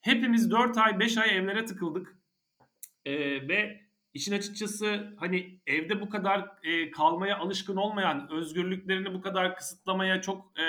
[0.00, 2.18] Hepimiz 4 ay 5 ay evlere tıkıldık.
[3.04, 3.12] E,
[3.48, 3.80] ve
[4.14, 10.58] işin açıkçası hani evde bu kadar e, kalmaya alışkın olmayan, özgürlüklerini bu kadar kısıtlamaya çok
[10.60, 10.64] e,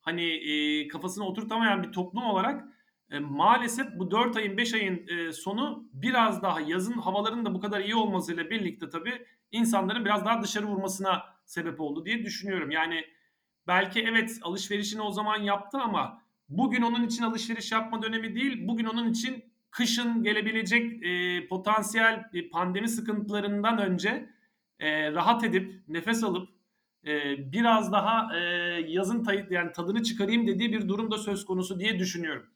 [0.00, 2.64] hani e, kafasına oturtamayan bir toplum olarak
[3.10, 7.60] e, maalesef bu 4 ayın 5 ayın e, sonu biraz daha yazın havaların da bu
[7.60, 12.70] kadar iyi olmasıyla birlikte tabii insanların biraz daha dışarı vurmasına sebep oldu diye düşünüyorum.
[12.70, 13.04] Yani
[13.66, 18.68] belki evet alışverişini o zaman yaptı ama bugün onun için alışveriş yapma dönemi değil.
[18.68, 24.30] Bugün onun için kışın gelebilecek e, potansiyel e, pandemi sıkıntılarından önce
[24.78, 26.48] e, rahat edip nefes alıp
[27.06, 27.12] e,
[27.52, 28.40] biraz daha e,
[28.88, 32.46] yazın tay- yani tadını çıkarayım dediği bir durum da söz konusu diye düşünüyorum.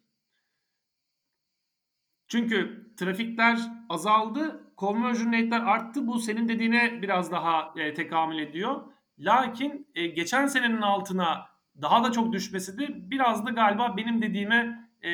[2.29, 6.07] Çünkü trafikler azaldı, conversion rate'ler arttı.
[6.07, 8.81] Bu senin dediğine biraz daha e, tekamül ediyor.
[9.19, 11.47] Lakin e, geçen senenin altına
[11.83, 15.11] daha da çok düşmesi de biraz da galiba benim dediğime e,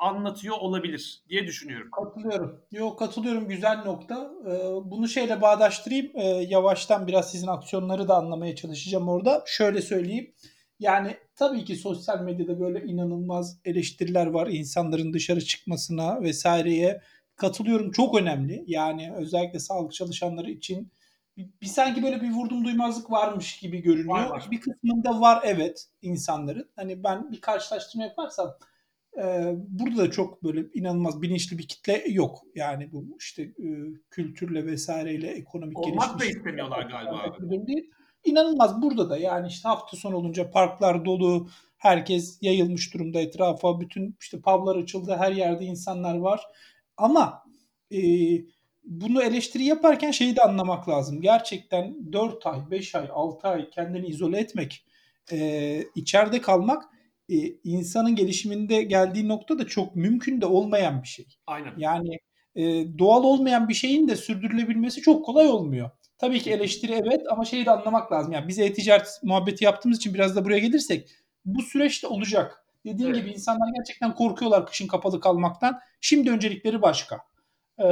[0.00, 1.90] anlatıyor olabilir diye düşünüyorum.
[1.90, 2.60] Katılıyorum.
[2.72, 4.30] Yok katılıyorum güzel nokta.
[4.46, 4.50] Ee,
[4.90, 6.10] bunu şeyle bağdaştırayım.
[6.14, 9.42] Ee, yavaştan biraz sizin aksiyonları da anlamaya çalışacağım orada.
[9.46, 10.34] Şöyle söyleyeyim.
[10.78, 17.00] Yani tabii ki sosyal medyada böyle inanılmaz eleştiriler var insanların dışarı çıkmasına vesaireye
[17.36, 17.90] katılıyorum.
[17.90, 18.64] Çok önemli.
[18.66, 20.92] Yani özellikle sağlık çalışanları için
[21.36, 24.08] bir, bir sanki böyle bir vurdum duymazlık varmış gibi görünüyor.
[24.08, 24.48] Var, var.
[24.50, 26.70] Bir kısmında var evet insanların.
[26.76, 28.54] Hani ben bir karşılaştırma yaparsam
[29.22, 32.38] e, burada da çok böyle inanılmaz bilinçli bir kitle yok.
[32.54, 33.66] Yani bu işte e,
[34.10, 37.36] kültürle vesaireyle ekonomik Olmak da istemiyorlar galiba.
[37.66, 37.90] Değil
[38.24, 44.16] inanılmaz burada da yani işte hafta sonu olunca parklar dolu, herkes yayılmış durumda etrafa, bütün
[44.20, 46.40] işte publar açıldı, her yerde insanlar var.
[46.96, 47.42] Ama
[47.92, 48.00] e,
[48.84, 51.20] bunu eleştiri yaparken şeyi de anlamak lazım.
[51.20, 54.84] Gerçekten 4 ay, 5 ay, 6 ay kendini izole etmek,
[55.32, 56.84] e, içeride kalmak
[57.28, 61.26] e, insanın gelişiminde geldiği nokta da çok mümkün de olmayan bir şey.
[61.46, 61.74] Aynen.
[61.78, 62.18] Yani
[62.54, 62.62] e,
[62.98, 65.90] doğal olmayan bir şeyin de sürdürülebilmesi çok kolay olmuyor.
[66.20, 68.32] Tabii ki eleştiri evet ama şeyi de anlamak lazım.
[68.32, 71.08] Yani biz e-ticaret muhabbeti yaptığımız için biraz da buraya gelirsek
[71.44, 72.64] bu süreç de olacak.
[72.86, 73.22] Dediğim evet.
[73.22, 75.80] gibi insanlar gerçekten korkuyorlar kışın kapalı kalmaktan.
[76.00, 77.20] Şimdi öncelikleri başka.
[77.78, 77.84] Ee,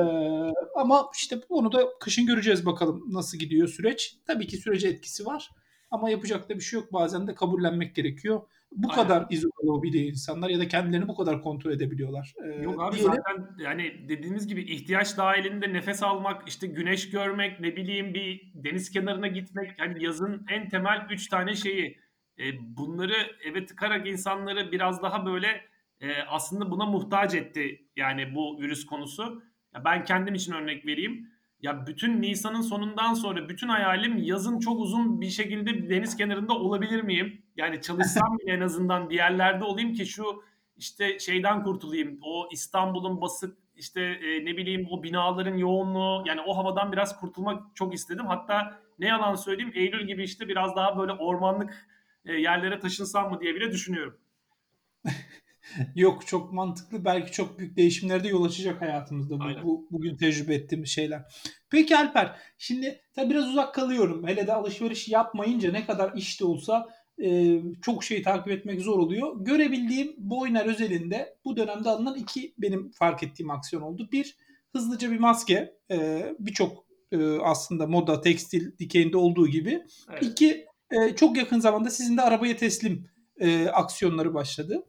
[0.77, 4.17] ama işte onu da kışın göreceğiz bakalım nasıl gidiyor süreç.
[4.27, 5.51] Tabii ki sürece etkisi var
[5.91, 6.93] ama yapacak da bir şey yok.
[6.93, 8.41] Bazen de kabullenmek gerekiyor
[8.73, 9.03] bu Aynen.
[9.03, 12.35] kadar izole olabiliyor insanlar ya da kendilerini bu kadar kontrol edebiliyorlar.
[12.45, 13.13] Ee, Yok abi diyelim.
[13.15, 18.91] zaten yani dediğimiz gibi ihtiyaç dahilinde nefes almak, işte güneş görmek, ne bileyim bir deniz
[18.91, 21.99] kenarına gitmek yani yazın en temel üç tane şeyi.
[22.39, 22.45] E,
[22.77, 25.47] bunları eve tıkarak insanları biraz daha böyle
[26.01, 29.43] e, aslında buna muhtaç etti yani bu virüs konusu.
[29.75, 31.29] Ya ben kendim için örnek vereyim.
[31.61, 37.03] Ya bütün Nisan'ın sonundan sonra bütün hayalim yazın çok uzun bir şekilde deniz kenarında olabilir
[37.03, 37.43] miyim?
[37.59, 40.43] Yani çalışsam bile en azından bir yerlerde olayım ki şu
[40.77, 42.19] işte şeyden kurtulayım.
[42.23, 47.77] O İstanbul'un basık işte e, ne bileyim o binaların yoğunluğu yani o havadan biraz kurtulmak
[47.77, 48.27] çok istedim.
[48.27, 51.87] Hatta ne yalan söyleyeyim Eylül gibi işte biraz daha böyle ormanlık
[52.25, 54.19] e, yerlere taşınsam mı diye bile düşünüyorum.
[55.95, 57.05] Yok çok mantıklı.
[57.05, 61.23] Belki çok büyük değişimlere de yol açacak hayatımızda bu, bu bugün tecrübe ettiğimiz şeyler.
[61.71, 64.27] Peki Alper, şimdi tabii biraz uzak kalıyorum.
[64.27, 66.89] Hele de alışveriş yapmayınca ne kadar işte olsa
[67.23, 69.37] e, çok şey takip etmek zor oluyor.
[69.45, 74.09] Görebildiğim Boyner özelinde bu dönemde alınan iki benim fark ettiğim aksiyon oldu.
[74.13, 74.37] Bir,
[74.73, 75.75] hızlıca bir maske.
[75.91, 79.83] E, Birçok e, aslında moda, tekstil dikeyinde olduğu gibi.
[80.11, 80.23] Evet.
[80.23, 83.09] İki, e, çok yakın zamanda sizin de arabaya teslim
[83.41, 84.85] e, aksiyonları başladı.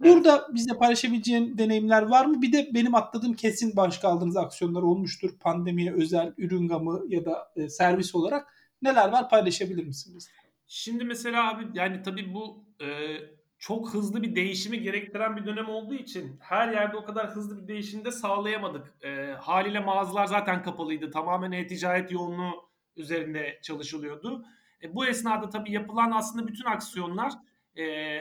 [0.00, 0.54] Burada evet.
[0.54, 2.42] bizle paylaşabileceğin deneyimler var mı?
[2.42, 5.30] Bir de benim atladığım kesin başka aldığınız aksiyonlar olmuştur.
[5.40, 8.54] Pandemiye özel ürün gamı ya da e, servis olarak.
[8.82, 10.28] Neler var paylaşabilir misiniz?
[10.72, 13.16] Şimdi mesela abi yani tabii bu e,
[13.58, 17.68] çok hızlı bir değişimi gerektiren bir dönem olduğu için her yerde o kadar hızlı bir
[17.68, 19.04] değişimi de sağlayamadık.
[19.04, 21.10] E, haliyle mağazalar zaten kapalıydı.
[21.10, 24.44] Tamamen e-ticaret yoğunluğu üzerinde çalışılıyordu.
[24.82, 27.32] E, bu esnada tabii yapılan aslında bütün aksiyonlar
[27.78, 28.16] e,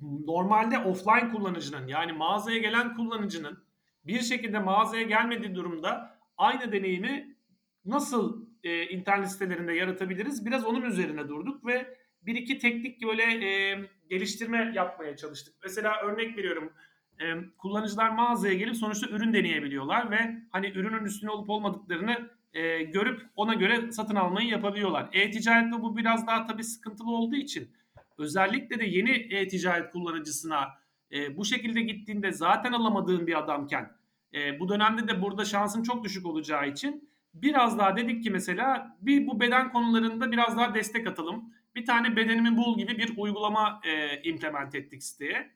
[0.00, 3.64] normalde offline kullanıcının yani mağazaya gelen kullanıcının
[4.04, 7.36] bir şekilde mağazaya gelmediği durumda aynı deneyimi
[7.84, 10.46] nasıl e, internet sitelerinde yaratabiliriz?
[10.46, 13.78] Biraz onun üzerine durduk ve bir iki teknik böyle e,
[14.10, 15.54] geliştirme yapmaya çalıştık.
[15.62, 16.72] Mesela örnek veriyorum
[17.20, 17.24] e,
[17.58, 23.54] kullanıcılar mağazaya gelip sonuçta ürün deneyebiliyorlar ve hani ürünün üstüne olup olmadıklarını e, görüp ona
[23.54, 25.08] göre satın almayı yapabiliyorlar.
[25.12, 27.70] E-ticarette bu biraz daha tabii sıkıntılı olduğu için
[28.18, 30.68] özellikle de yeni e-ticaret kullanıcısına
[31.12, 33.90] e, bu şekilde gittiğinde zaten alamadığın bir adamken
[34.34, 38.96] e, bu dönemde de burada şansın çok düşük olacağı için biraz daha dedik ki mesela
[39.00, 41.54] bir bu beden konularında biraz daha destek atalım.
[41.74, 45.50] Bir tane bedenimi bul gibi bir uygulama e, implement ettik siteye.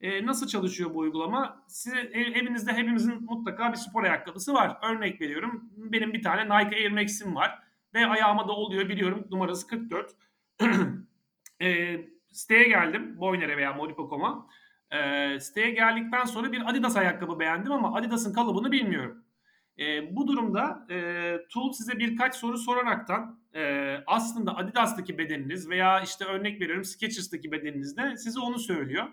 [0.00, 1.64] E, nasıl çalışıyor bu uygulama?
[1.68, 4.78] Size evinizde hepimizin mutlaka bir spor ayakkabısı var.
[4.82, 5.70] Örnek veriyorum.
[5.76, 7.58] Benim bir tane Nike Air Max'im var
[7.94, 10.16] ve ayağıma da oluyor biliyorum numarası 44.
[11.62, 11.96] e,
[12.32, 13.20] siteye geldim.
[13.20, 14.46] Boyner'e veya Molipo.com'a.
[14.90, 19.24] E, siteye geldikten sonra bir Adidas ayakkabı beğendim ama Adidas'ın kalıbını bilmiyorum.
[19.78, 26.24] E, bu durumda e, Tool size birkaç soru soraraktan e, aslında Adidas'taki bedeniniz veya işte
[26.24, 29.06] örnek veriyorum Skechers'taki bedeninizde size onu söylüyor.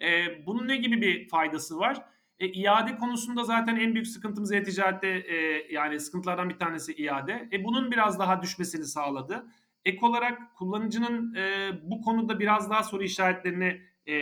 [0.00, 2.02] E, bunun ne gibi bir faydası var?
[2.38, 7.48] E, iade konusunda zaten en büyük sıkıntımız e-ticarette e, yani sıkıntılardan bir tanesi iade.
[7.52, 9.46] E, bunun biraz daha düşmesini sağladı.
[9.84, 14.14] Ek olarak kullanıcının e, bu konuda biraz daha soru işaretlerini e,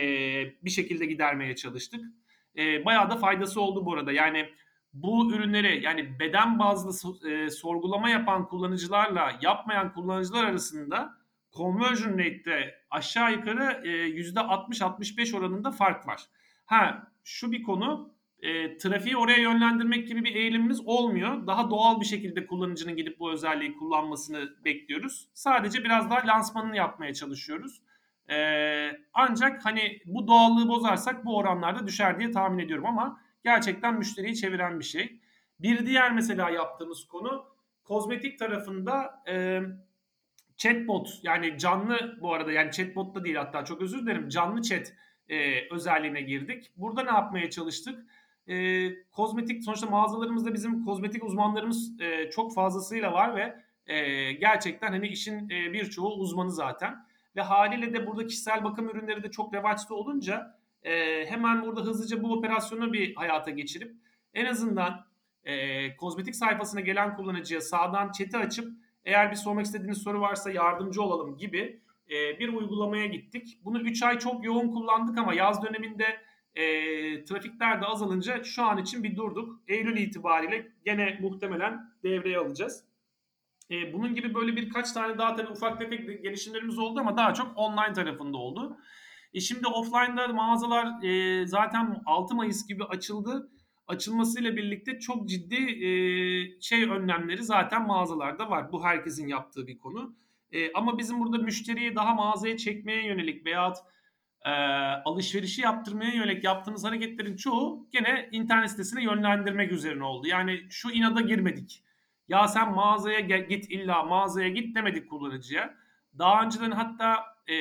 [0.65, 2.01] bir şekilde gidermeye çalıştık.
[2.57, 4.11] E, bayağı da faydası oldu bu arada.
[4.11, 4.49] Yani
[4.93, 11.17] bu ürünleri yani beden bazlı e, sorgulama yapan kullanıcılarla yapmayan kullanıcılar arasında
[11.53, 16.21] conversion rate'te aşağı yukarı e, %60-65 oranında fark var.
[16.65, 21.47] Ha şu bir konu e, trafiği oraya yönlendirmek gibi bir eğilimimiz olmuyor.
[21.47, 25.27] Daha doğal bir şekilde kullanıcının gidip bu özelliği kullanmasını bekliyoruz.
[25.33, 27.81] Sadece biraz daha lansmanını yapmaya çalışıyoruz.
[28.29, 28.37] E,
[29.13, 34.79] ancak hani bu doğallığı bozarsak bu oranlarda düşer diye tahmin ediyorum ama gerçekten müşteriyi çeviren
[34.79, 35.19] bir şey.
[35.59, 37.45] Bir diğer mesela yaptığımız konu
[37.83, 39.61] kozmetik tarafında e,
[40.57, 44.93] chatbot yani canlı bu arada yani chatbot da değil hatta çok özür dilerim canlı chat
[45.29, 46.71] e, özelliğine girdik.
[46.77, 48.05] Burada ne yapmaya çalıştık?
[48.47, 53.55] E, kozmetik sonuçta mağazalarımızda bizim kozmetik uzmanlarımız e, çok fazlasıyla var ve
[53.93, 57.05] e, gerçekten hani işin e, birçoğu uzmanı zaten.
[57.35, 62.23] Ve haliyle de burada kişisel bakım ürünleri de çok revaçta olunca e, hemen burada hızlıca
[62.23, 63.95] bu operasyonu bir hayata geçirip
[64.33, 65.05] en azından
[65.43, 68.67] e, kozmetik sayfasına gelen kullanıcıya sağdan chat'i açıp
[69.05, 73.59] eğer bir sormak istediğiniz soru varsa yardımcı olalım gibi e, bir uygulamaya gittik.
[73.63, 76.05] Bunu 3 ay çok yoğun kullandık ama yaz döneminde
[76.55, 76.63] e,
[77.23, 79.61] trafikler de azalınca şu an için bir durduk.
[79.67, 82.83] Eylül itibariyle gene muhtemelen devreye alacağız.
[83.71, 87.51] E, bunun gibi böyle birkaç tane daha tabii ufak tefek gelişimlerimiz oldu ama daha çok
[87.55, 88.77] online tarafında oldu.
[89.33, 93.49] E şimdi offline'da mağazalar e, zaten 6 Mayıs gibi açıldı.
[93.87, 95.89] Açılmasıyla birlikte çok ciddi e,
[96.61, 98.71] şey önlemleri zaten mağazalarda var.
[98.71, 100.15] Bu herkesin yaptığı bir konu.
[100.51, 103.77] E, ama bizim burada müşteriyi daha mağazaya çekmeye yönelik veyahut
[104.45, 104.51] e,
[105.05, 110.27] alışverişi yaptırmaya yönelik yaptığımız hareketlerin çoğu gene internet sitesine yönlendirmek üzerine oldu.
[110.27, 111.83] Yani şu inada girmedik.
[112.27, 115.75] Ya sen mağazaya git illa mağazaya git demedik kullanıcıya.
[116.19, 117.15] Daha önceden hatta
[117.47, 117.53] e,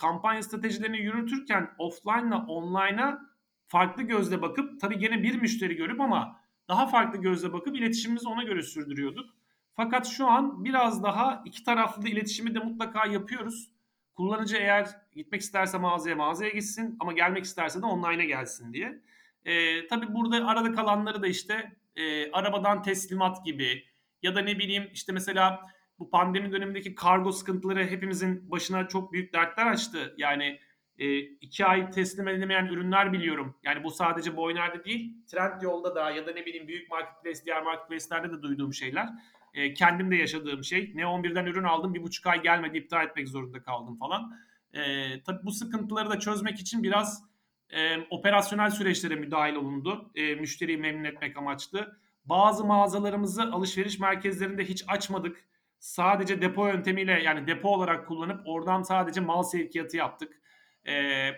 [0.00, 3.20] kampanya stratejilerini yürütürken offline ile online'a
[3.66, 8.42] farklı gözle bakıp tabii gene bir müşteri görüp ama daha farklı gözle bakıp iletişimimizi ona
[8.42, 9.30] göre sürdürüyorduk.
[9.76, 13.70] Fakat şu an biraz daha iki taraflı iletişimi de mutlaka yapıyoruz.
[14.14, 19.02] Kullanıcı eğer gitmek isterse mağazaya mağazaya gitsin ama gelmek isterse de online'a gelsin diye.
[19.44, 23.84] E, tabii burada arada kalanları da işte e, arabadan teslimat gibi
[24.22, 25.66] ya da ne bileyim işte mesela
[26.00, 30.14] bu pandemi dönemindeki kargo sıkıntıları hepimizin başına çok büyük dertler açtı.
[30.18, 30.60] Yani
[30.98, 33.56] e, iki ay teslim edilemeyen ürünler biliyorum.
[33.62, 38.32] Yani bu sadece Boyner'de değil, Trendyol'da da ya da ne bileyim büyük marketplace, diğer marketplace'lerde
[38.32, 39.08] de duyduğum şeyler.
[39.54, 40.92] E, kendim de yaşadığım şey.
[40.94, 44.38] Ne 11'den ürün aldım, bir buçuk ay gelmedi, iptal etmek zorunda kaldım falan.
[44.72, 44.82] E,
[45.22, 47.24] tabii bu sıkıntıları da çözmek için biraz
[47.70, 50.10] e, operasyonel süreçlere müdahil olundu.
[50.14, 51.96] E, müşteriyi memnun etmek amaçlı.
[52.24, 55.49] Bazı mağazalarımızı alışveriş merkezlerinde hiç açmadık
[55.80, 60.40] sadece depo yöntemiyle yani depo olarak kullanıp oradan sadece mal sevkiyatı yaptık.
[60.86, 61.30] Ee,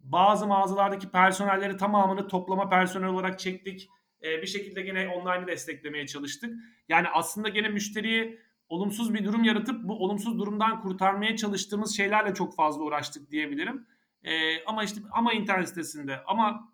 [0.00, 3.88] bazı mağazalardaki personelleri tamamını toplama personel olarak çektik.
[4.22, 6.54] Ee, bir şekilde gene online'ı desteklemeye çalıştık.
[6.88, 12.56] Yani aslında gene müşteriyi olumsuz bir durum yaratıp bu olumsuz durumdan kurtarmaya çalıştığımız şeylerle çok
[12.56, 13.86] fazla uğraştık diyebilirim.
[14.24, 16.72] Ee, ama işte ama internet sitesinde ama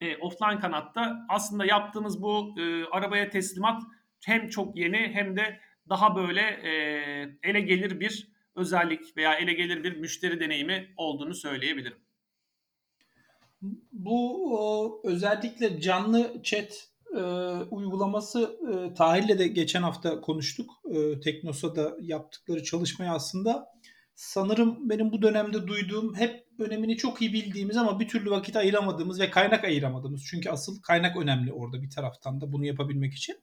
[0.00, 3.82] e, offline kanatta aslında yaptığımız bu e, arabaya teslimat
[4.24, 6.70] hem çok yeni hem de daha böyle e,
[7.42, 11.98] ele gelir bir özellik veya ele gelir bir müşteri deneyimi olduğunu söyleyebilirim.
[13.92, 17.20] Bu özellikle canlı chat e,
[17.70, 20.70] uygulaması e, Tahir'le de geçen hafta konuştuk.
[20.94, 23.66] E, Teknosa'da yaptıkları çalışmayı aslında
[24.14, 29.20] sanırım benim bu dönemde duyduğum hep önemini çok iyi bildiğimiz ama bir türlü vakit ayıramadığımız
[29.20, 30.24] ve kaynak ayıramadığımız.
[30.30, 33.36] Çünkü asıl kaynak önemli orada bir taraftan da bunu yapabilmek için.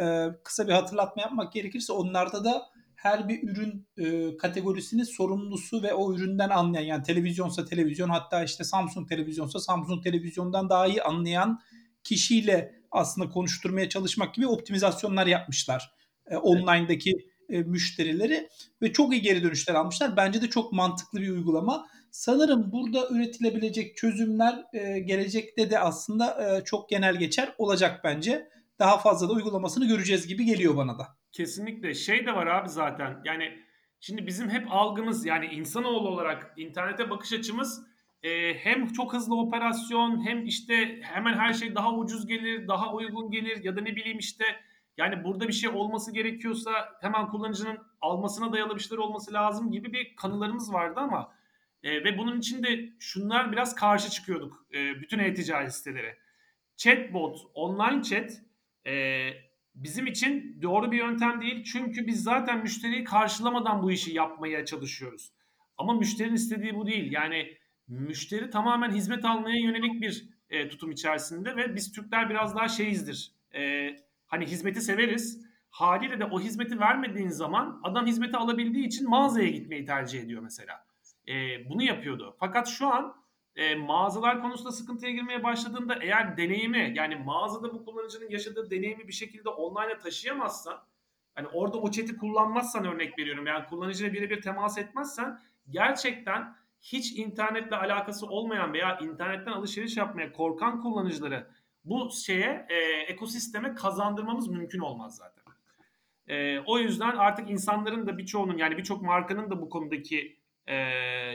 [0.00, 5.94] E, kısa bir hatırlatma yapmak gerekirse onlarda da her bir ürün e, kategorisinin sorumlusu ve
[5.94, 11.60] o üründen anlayan yani televizyonsa televizyon hatta işte Samsung televizyonsa Samsung televizyondan daha iyi anlayan
[12.04, 15.92] kişiyle aslında konuşturmaya çalışmak gibi optimizasyonlar yapmışlar.
[16.26, 17.12] E, online'daki
[17.48, 18.48] e, müşterileri
[18.82, 20.16] ve çok iyi geri dönüşler almışlar.
[20.16, 21.86] Bence de çok mantıklı bir uygulama.
[22.10, 28.48] Sanırım burada üretilebilecek çözümler e, gelecekte de aslında e, çok genel geçer olacak bence.
[28.78, 31.08] Daha fazla da uygulamasını göreceğiz gibi geliyor bana da.
[31.32, 31.94] Kesinlikle.
[31.94, 33.22] Şey de var abi zaten.
[33.24, 33.58] Yani
[34.00, 37.86] şimdi bizim hep algımız yani insanoğlu olarak internete bakış açımız
[38.22, 43.30] e, hem çok hızlı operasyon hem işte hemen her şey daha ucuz gelir, daha uygun
[43.30, 44.44] gelir ya da ne bileyim işte
[44.96, 49.92] yani burada bir şey olması gerekiyorsa hemen kullanıcının almasına dayalı bir şeyler olması lazım gibi
[49.92, 51.34] bir kanılarımız vardı ama
[51.82, 56.16] e, ve bunun için de şunlar biraz karşı çıkıyorduk e, bütün e-ticaret siteleri.
[56.76, 58.30] Chatbot, online chat
[58.86, 59.28] e,
[59.74, 61.64] bizim için doğru bir yöntem değil.
[61.64, 65.32] Çünkü biz zaten müşteriyi karşılamadan bu işi yapmaya çalışıyoruz.
[65.78, 67.12] Ama müşterinin istediği bu değil.
[67.12, 67.56] Yani
[67.88, 73.32] müşteri tamamen hizmet almaya yönelik bir e, tutum içerisinde ve biz Türkler biraz daha şeyizdir.
[73.54, 73.90] E,
[74.26, 75.46] hani hizmeti severiz.
[75.70, 80.84] Haliyle de o hizmeti vermediğin zaman adam hizmeti alabildiği için mağazaya gitmeyi tercih ediyor mesela.
[81.28, 81.34] E,
[81.68, 82.36] bunu yapıyordu.
[82.40, 83.21] Fakat şu an
[83.56, 89.12] e, mağazalar konusunda sıkıntıya girmeye başladığında eğer deneyimi yani mağazada bu kullanıcının yaşadığı deneyimi bir
[89.12, 90.82] şekilde online'a taşıyamazsan
[91.34, 97.76] hani orada o chat'i kullanmazsan örnek veriyorum yani kullanıcıyla birebir temas etmezsen gerçekten hiç internetle
[97.76, 101.46] alakası olmayan veya internetten alışveriş yapmaya korkan kullanıcıları
[101.84, 102.74] bu şeye e,
[103.12, 105.42] ekosisteme kazandırmamız mümkün olmaz zaten.
[106.26, 110.76] E, o yüzden artık insanların da birçoğunun yani birçok markanın da bu konudaki e,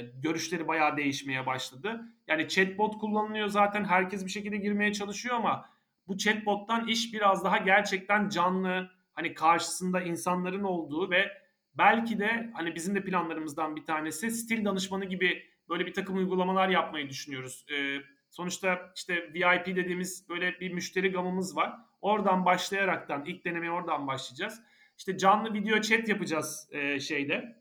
[0.02, 2.02] görüşleri bayağı değişmeye başladı.
[2.28, 5.70] Yani chatbot kullanılıyor zaten herkes bir şekilde girmeye çalışıyor ama
[6.08, 11.32] bu chatbot'tan iş biraz daha gerçekten canlı hani karşısında insanların olduğu ve
[11.74, 16.70] belki de hani bizim de planlarımızdan bir tanesi stil danışmanı gibi böyle bir takım uygulamalar
[16.70, 17.66] yapmayı düşünüyoruz.
[17.72, 17.98] E,
[18.30, 21.74] sonuçta işte VIP dediğimiz böyle bir müşteri gamımız var.
[22.02, 24.62] Oradan başlayaraktan ilk denemeye oradan başlayacağız.
[24.98, 27.56] İşte canlı video chat yapacağız e, şeyde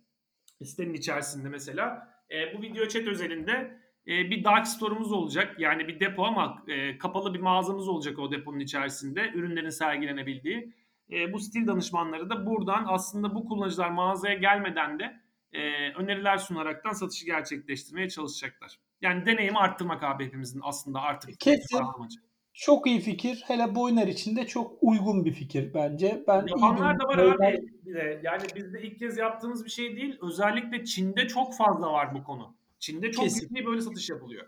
[0.64, 2.09] sitenin içerisinde mesela.
[2.31, 5.61] E, bu video chat özelinde e, bir dark store'umuz olacak.
[5.61, 9.31] Yani bir depo ama e, kapalı bir mağazamız olacak o deponun içerisinde.
[9.35, 10.73] Ürünlerin sergilenebildiği.
[11.12, 15.21] E, bu stil danışmanları da buradan aslında bu kullanıcılar mağazaya gelmeden de
[15.53, 18.79] e, öneriler sunaraktan satışı gerçekleştirmeye çalışacaklar.
[19.01, 21.79] Yani deneyimi arttırmak abi hepimizin aslında artık Kesin.
[21.79, 22.21] amacı.
[22.57, 23.45] Çok iyi fikir.
[23.47, 26.25] Hele Boyner için de çok uygun bir fikir bence.
[26.29, 27.69] Ben Yapanlar da var abi.
[27.87, 30.19] Bir de, yani bizde ilk kez yaptığımız bir şey değil.
[30.23, 32.57] Özellikle Çin'de çok fazla var bu konu.
[32.79, 34.47] Çin'de çok ciddi böyle satış yapılıyor.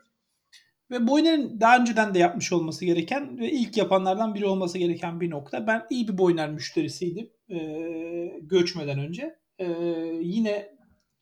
[0.90, 5.30] Ve Boyner'in daha önceden de yapmış olması gereken ve ilk yapanlardan biri olması gereken bir
[5.30, 5.66] nokta.
[5.66, 7.58] Ben iyi bir Boyner müşterisiydim e,
[8.42, 9.38] göçmeden önce.
[9.58, 9.66] E,
[10.20, 10.68] yine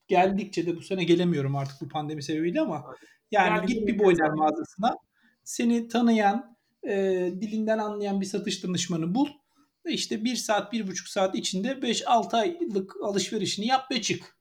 [0.08, 2.84] geldikçe de bu sene gelemiyorum artık bu pandemi sebebiyle ama
[3.30, 4.96] yani, yani git bir Boyner mağazasına
[5.44, 6.55] seni tanıyan
[6.86, 6.94] e,
[7.40, 9.28] dilinden anlayan bir satış danışmanı bul.
[9.88, 14.36] İşte bir saat, bir buçuk saat içinde 5-6 aylık alışverişini yap ve çık.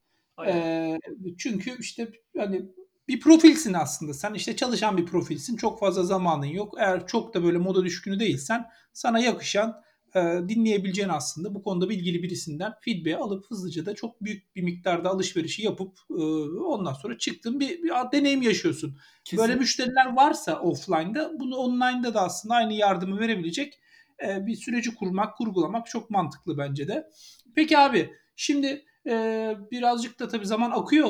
[0.47, 0.97] E,
[1.37, 2.65] çünkü işte hani
[3.07, 4.13] bir profilsin aslında.
[4.13, 5.57] Sen işte çalışan bir profilsin.
[5.57, 6.73] Çok fazla zamanın yok.
[6.79, 9.83] Eğer çok da böyle moda düşkünü değilsen sana yakışan
[10.15, 15.09] e, dinleyebileceğin aslında bu konuda bilgili birisinden feedback alıp hızlıca da çok büyük bir miktarda
[15.09, 16.23] alışverişi yapıp e,
[16.59, 18.97] ondan sonra çıktın bir, bir deneyim yaşıyorsun.
[19.23, 19.43] Kesin.
[19.43, 23.79] Böyle müşteriler varsa offline'da bunu online'da da aslında aynı yardımı verebilecek
[24.27, 27.09] e, bir süreci kurmak, kurgulamak çok mantıklı bence de.
[27.55, 31.09] Peki abi şimdi e, birazcık da tabii zaman akıyor.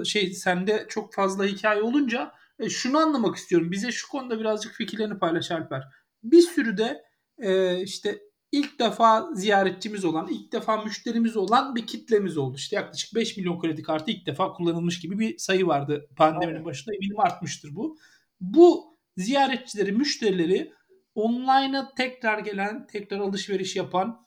[0.00, 3.70] E, şey sende çok fazla hikaye olunca e, şunu anlamak istiyorum.
[3.70, 5.82] Bize şu konuda birazcık fikirlerini paylaş Alper.
[6.22, 7.04] Bir sürü de
[7.38, 8.18] e, işte
[8.52, 12.56] ilk defa ziyaretçimiz olan, ilk defa müşterimiz olan bir kitlemiz oldu.
[12.56, 16.64] İşte yaklaşık 5 milyon kredi kartı ilk defa kullanılmış gibi bir sayı vardı pandeminin evet.
[16.64, 16.94] başında.
[16.94, 17.98] Eminim artmıştır bu.
[18.40, 20.72] Bu ziyaretçileri, müşterileri
[21.14, 24.26] online'a tekrar gelen, tekrar alışveriş yapan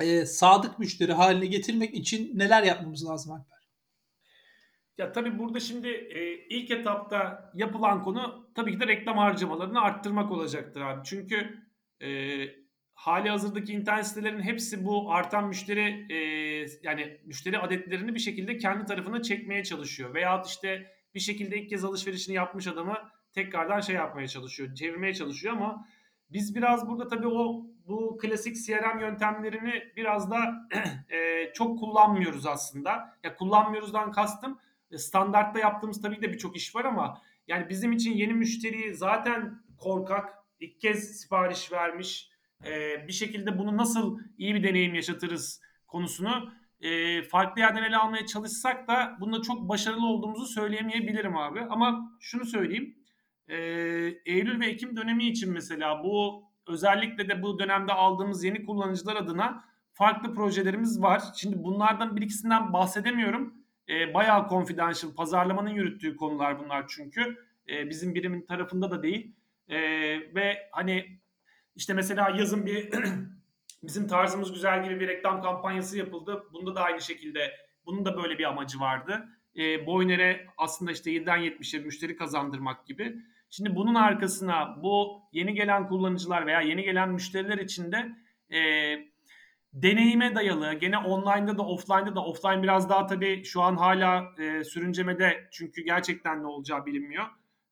[0.00, 3.58] e, sadık müşteri haline getirmek için neler yapmamız lazım Alper?
[4.98, 10.32] Ya tabii burada şimdi e, ilk etapta yapılan konu tabii ki de reklam harcamalarını arttırmak
[10.32, 11.00] olacaktır abi.
[11.04, 11.68] Çünkü
[12.00, 12.08] e,
[12.98, 16.16] hali hazırdaki internet sitelerin hepsi bu artan müşteri e,
[16.82, 20.14] yani müşteri adetlerini bir şekilde kendi tarafına çekmeye çalışıyor.
[20.14, 22.98] Veyahut işte bir şekilde ilk kez alışverişini yapmış adamı
[23.32, 25.86] tekrardan şey yapmaya çalışıyor, çevirmeye çalışıyor ama
[26.30, 30.68] biz biraz burada tabii o bu klasik CRM yöntemlerini biraz da
[31.10, 33.18] e, çok kullanmıyoruz aslında.
[33.24, 34.58] Ya kullanmıyoruzdan kastım
[34.90, 39.62] e, standartta yaptığımız tabii de birçok iş var ama yani bizim için yeni müşteriyi zaten
[39.76, 46.52] korkak, ilk kez sipariş vermiş, e, bir şekilde bunu nasıl iyi bir deneyim yaşatırız konusunu
[46.80, 51.60] e, farklı yerden ele almaya çalışsak da bunda çok başarılı olduğumuzu söyleyemeyebilirim abi.
[51.60, 52.98] Ama şunu söyleyeyim.
[53.48, 53.56] E,
[54.26, 59.64] Eylül ve Ekim dönemi için mesela bu özellikle de bu dönemde aldığımız yeni kullanıcılar adına
[59.92, 61.22] farklı projelerimiz var.
[61.36, 63.54] Şimdi bunlardan bir ikisinden bahsedemiyorum.
[63.88, 67.36] E, bayağı confidential, pazarlamanın yürüttüğü konular bunlar çünkü.
[67.68, 69.34] E, bizim birimin tarafında da değil.
[69.68, 69.78] E,
[70.34, 71.18] ve hani
[71.78, 72.88] işte mesela yazın bir
[73.82, 76.42] bizim tarzımız güzel gibi bir reklam kampanyası yapıldı.
[76.52, 77.52] Bunda da aynı şekilde
[77.86, 79.28] bunun da böyle bir amacı vardı.
[79.56, 83.16] E, Boyner'e aslında işte 7'den 70'e müşteri kazandırmak gibi.
[83.50, 88.08] Şimdi bunun arkasına bu yeni gelen kullanıcılar veya yeni gelen müşteriler için de
[88.56, 88.60] e,
[89.72, 94.64] deneyime dayalı gene online'da da offline'da da offline biraz daha tabii şu an hala e,
[94.64, 97.26] sürüncemede çünkü gerçekten ne olacağı bilinmiyor.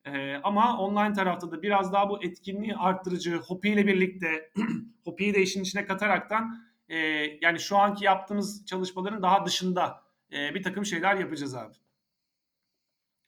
[0.06, 4.50] E, ama online tarafta da biraz daha bu etkinliği arttırıcı Hopi ile birlikte
[5.04, 6.96] Hopi'yi de işin içine kataraktan e,
[7.40, 10.02] yani şu anki yaptığımız çalışmaların daha dışında
[10.32, 11.74] e, bir takım şeyler yapacağız abi.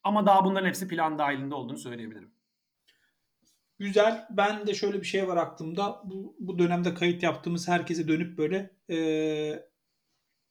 [0.03, 2.31] Ama daha bunların hepsi plan dahilinde olduğunu söyleyebilirim.
[3.79, 4.27] Güzel.
[4.31, 6.03] Ben de şöyle bir şey var aklımda.
[6.05, 8.97] Bu, bu dönemde kayıt yaptığımız herkese dönüp böyle e,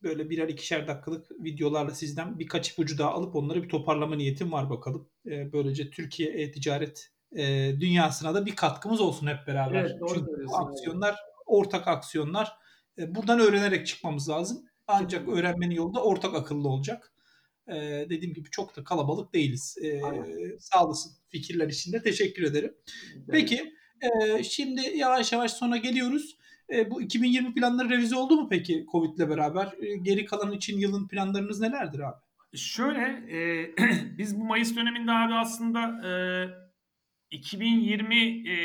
[0.04, 4.70] böyle birer ikişer dakikalık videolarla sizden birkaç ipucu daha alıp onları bir toparlama niyetim var
[4.70, 5.10] bakalım.
[5.26, 9.82] E, böylece Türkiye e-ticaret e, dünyasına da bir katkımız olsun hep beraber.
[9.82, 12.54] Evet, doğru Çünkü aksiyonlar ortak aksiyonlar.
[12.98, 14.66] E, buradan öğrenerek çıkmamız lazım.
[14.88, 17.14] Ancak öğrenmenin yolu da ortak akıllı olacak.
[17.68, 17.76] E,
[18.10, 19.78] dediğim gibi çok da kalabalık değiliz.
[19.84, 20.02] E,
[20.60, 22.74] sağ olasın fikirler için de teşekkür ederim.
[23.16, 23.30] Evet.
[23.32, 26.38] Peki e, şimdi yavaş yavaş sona geliyoruz.
[26.74, 29.74] E, bu 2020 planları revize oldu mu peki Covid ile beraber?
[29.82, 32.18] E, geri kalan için yılın planlarınız nelerdir abi?
[32.58, 33.02] Şöyle
[33.38, 33.72] e,
[34.18, 36.12] biz bu Mayıs döneminde abi aslında e,
[37.32, 38.58] 2020 e,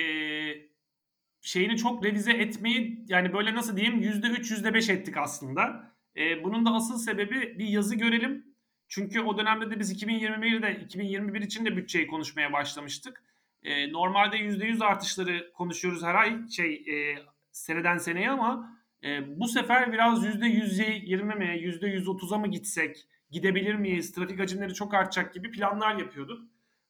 [1.40, 5.92] şeyini çok revize etmeyi yani böyle nasıl diyeyim %3 %5 ettik aslında.
[6.16, 8.46] E, bunun da asıl sebebi bir yazı görelim.
[8.88, 13.24] Çünkü o dönemde de biz 2021'de 2021 için de bütçeyi konuşmaya başlamıştık.
[13.62, 17.18] E, normalde %100 artışları konuşuyoruz her ay şey e,
[17.52, 24.40] seneden seneye ama e, bu sefer biraz %120 mi %130'a mı gitsek gidebilir miyiz trafik
[24.40, 26.42] hacimleri çok artacak gibi planlar yapıyorduk.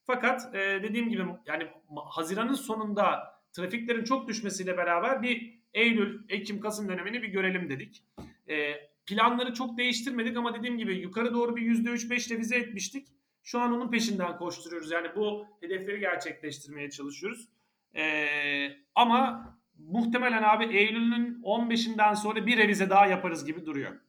[0.05, 1.67] Fakat e, dediğim gibi yani
[2.05, 8.05] Haziran'ın sonunda trafiklerin çok düşmesiyle beraber bir Eylül, Ekim, Kasım dönemini bir görelim dedik.
[8.49, 8.75] E,
[9.07, 13.09] planları çok değiştirmedik ama dediğim gibi yukarı doğru bir %3-5 revize etmiştik.
[13.43, 14.91] Şu an onun peşinden koşturuyoruz.
[14.91, 17.49] Yani bu hedefleri gerçekleştirmeye çalışıyoruz.
[17.95, 18.05] E,
[18.95, 24.01] ama muhtemelen abi Eylül'ün 15'inden sonra bir revize daha yaparız gibi duruyor.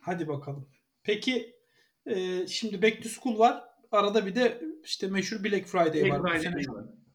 [0.00, 0.68] Hadi bakalım.
[1.02, 1.56] Peki
[2.06, 3.64] e, şimdi Back to School var.
[3.92, 6.20] Arada bir de işte meşhur Black Friday Black var.
[6.20, 6.62] Friday sene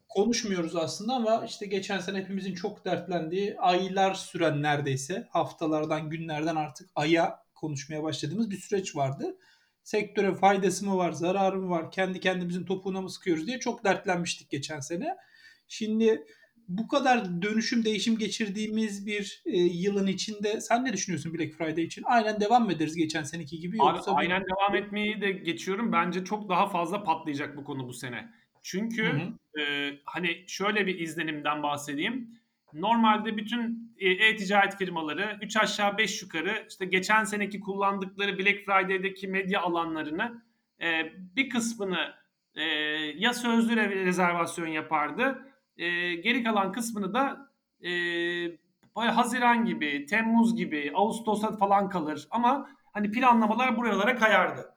[0.09, 6.89] konuşmuyoruz aslında ama işte geçen sene hepimizin çok dertlendiği aylar süren neredeyse haftalardan günlerden artık
[6.95, 9.37] aya konuşmaya başladığımız bir süreç vardı.
[9.83, 14.49] Sektöre faydası mı var, zararı mı var, kendi kendimizin topuğuna mı sıkıyoruz diye çok dertlenmiştik
[14.49, 15.17] geçen sene.
[15.67, 16.25] Şimdi
[16.67, 22.03] bu kadar dönüşüm değişim geçirdiğimiz bir e, yılın içinde sen ne düşünüyorsun Black Friday için?
[22.05, 23.77] Aynen devam mı ederiz geçen seneki gibi?
[23.79, 24.47] Abi yoksa aynen bir...
[24.47, 25.91] devam etmeyi de geçiyorum.
[25.91, 28.29] Bence çok daha fazla patlayacak bu konu bu sene.
[28.61, 29.61] Çünkü hı hı.
[29.61, 32.39] E, hani şöyle bir izlenimden bahsedeyim.
[32.73, 39.27] Normalde bütün e, e-ticaret firmaları 3 aşağı 5 yukarı işte geçen seneki kullandıkları Black Friday'deki
[39.27, 40.43] medya alanlarını
[40.81, 42.13] e, bir kısmını
[42.55, 42.63] e,
[43.15, 47.51] ya sözlü rezervasyon yapardı e, geri kalan kısmını da
[47.81, 47.91] e,
[48.95, 52.27] Haziran gibi, Temmuz gibi, Ağustos'a falan kalır.
[52.31, 54.73] Ama hani planlamalar buralara kayardı.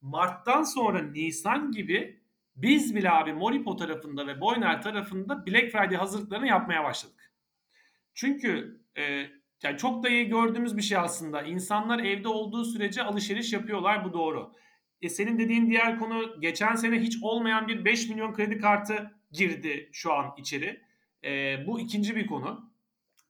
[0.00, 2.20] Mart'tan sonra Nisan gibi
[2.56, 7.32] biz bile abi Moripo tarafında ve Boyner tarafında Black Friday hazırlıklarını yapmaya başladık.
[8.14, 9.26] Çünkü e,
[9.62, 11.42] yani çok da iyi gördüğümüz bir şey aslında.
[11.42, 14.52] İnsanlar evde olduğu sürece alışveriş yapıyorlar bu doğru.
[15.02, 19.90] E senin dediğin diğer konu geçen sene hiç olmayan bir 5 milyon kredi kartı girdi
[19.92, 20.80] şu an içeri.
[21.24, 22.70] E, bu ikinci bir konu.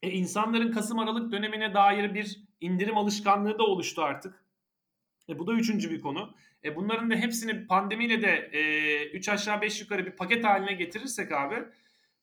[0.02, 4.44] E, insanların Kasım Aralık dönemine dair bir indirim alışkanlığı da oluştu artık.
[5.28, 6.34] E, bu da üçüncü bir konu.
[6.64, 8.50] E, bunların da hepsini pandemiyle de
[9.14, 11.56] 3 e, aşağı 5 yukarı bir paket haline getirirsek abi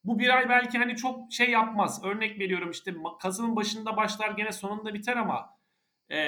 [0.03, 2.01] bu bir ay belki hani çok şey yapmaz.
[2.03, 5.57] Örnek veriyorum işte Kasım'ın başında başlar gene sonunda biter ama
[6.09, 6.19] e,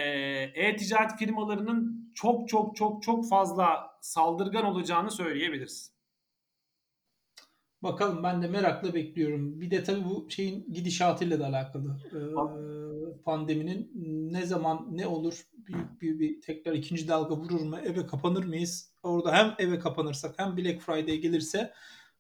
[0.54, 5.93] e-ticaret firmalarının çok çok çok çok fazla saldırgan olacağını söyleyebiliriz.
[7.84, 9.62] Bakalım ben de merakla bekliyorum.
[9.62, 11.98] Bir de tabii bu şeyin gidişatıyla da alakalı.
[12.14, 13.92] Ee, pandeminin
[14.34, 17.78] ne zaman ne olur büyük bir, bir tekrar ikinci dalga vurur mu?
[17.78, 18.94] Eve kapanır mıyız?
[19.04, 21.74] Orada hem eve kapanırsak hem Black Friday gelirse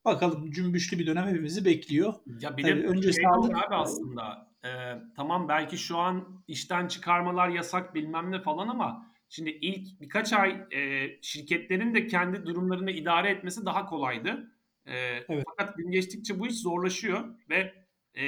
[0.05, 2.13] bakalım cümbüşlü bir dönem hepimizi bekliyor.
[2.39, 4.47] Ya bir de önce şey sağlık abi aslında.
[4.65, 4.69] E,
[5.15, 10.51] tamam belki şu an işten çıkarmalar yasak bilmem ne falan ama şimdi ilk birkaç ay
[10.71, 14.52] e, şirketlerin de kendi durumlarını idare etmesi daha kolaydı.
[14.85, 14.95] E,
[15.29, 15.43] evet.
[15.45, 17.73] Fakat gün geçtikçe bu iş zorlaşıyor ve
[18.13, 18.25] e,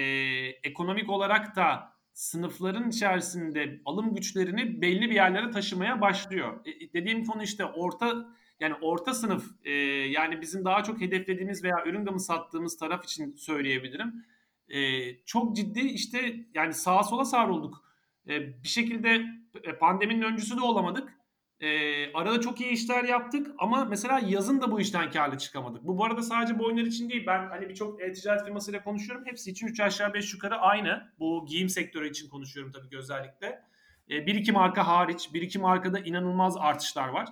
[0.64, 6.66] ekonomik olarak da sınıfların içerisinde alım güçlerini belli bir yerlere taşımaya başlıyor.
[6.66, 11.86] E, dediğim konu işte orta yani orta sınıf e, yani bizim daha çok hedeflediğimiz veya
[11.86, 14.26] ürün gamı sattığımız taraf için söyleyebilirim.
[14.70, 14.80] E,
[15.26, 17.84] çok ciddi işte yani sağa sola savrulduk.
[18.28, 19.26] E, bir şekilde
[19.64, 21.14] e, pandeminin öncüsü de olamadık.
[21.60, 25.84] E, arada çok iyi işler yaptık ama mesela yazın da bu işten karlı çıkamadık.
[25.84, 27.24] Bu bu arada sadece bu oyunlar için değil.
[27.28, 29.26] Ben hani birçok e-ticaret firmasıyla konuşuyorum.
[29.26, 31.12] Hepsi için 3 aşağı 5 yukarı aynı.
[31.20, 33.64] Bu giyim sektörü için konuşuyorum tabii ki özellikle.
[34.10, 37.30] E, bir iki marka hariç, bir iki markada inanılmaz artışlar var.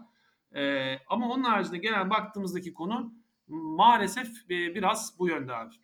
[0.55, 3.13] E, ama onun haricinde genel baktığımızdaki konu
[3.47, 5.75] maalesef e, biraz bu yönde abi.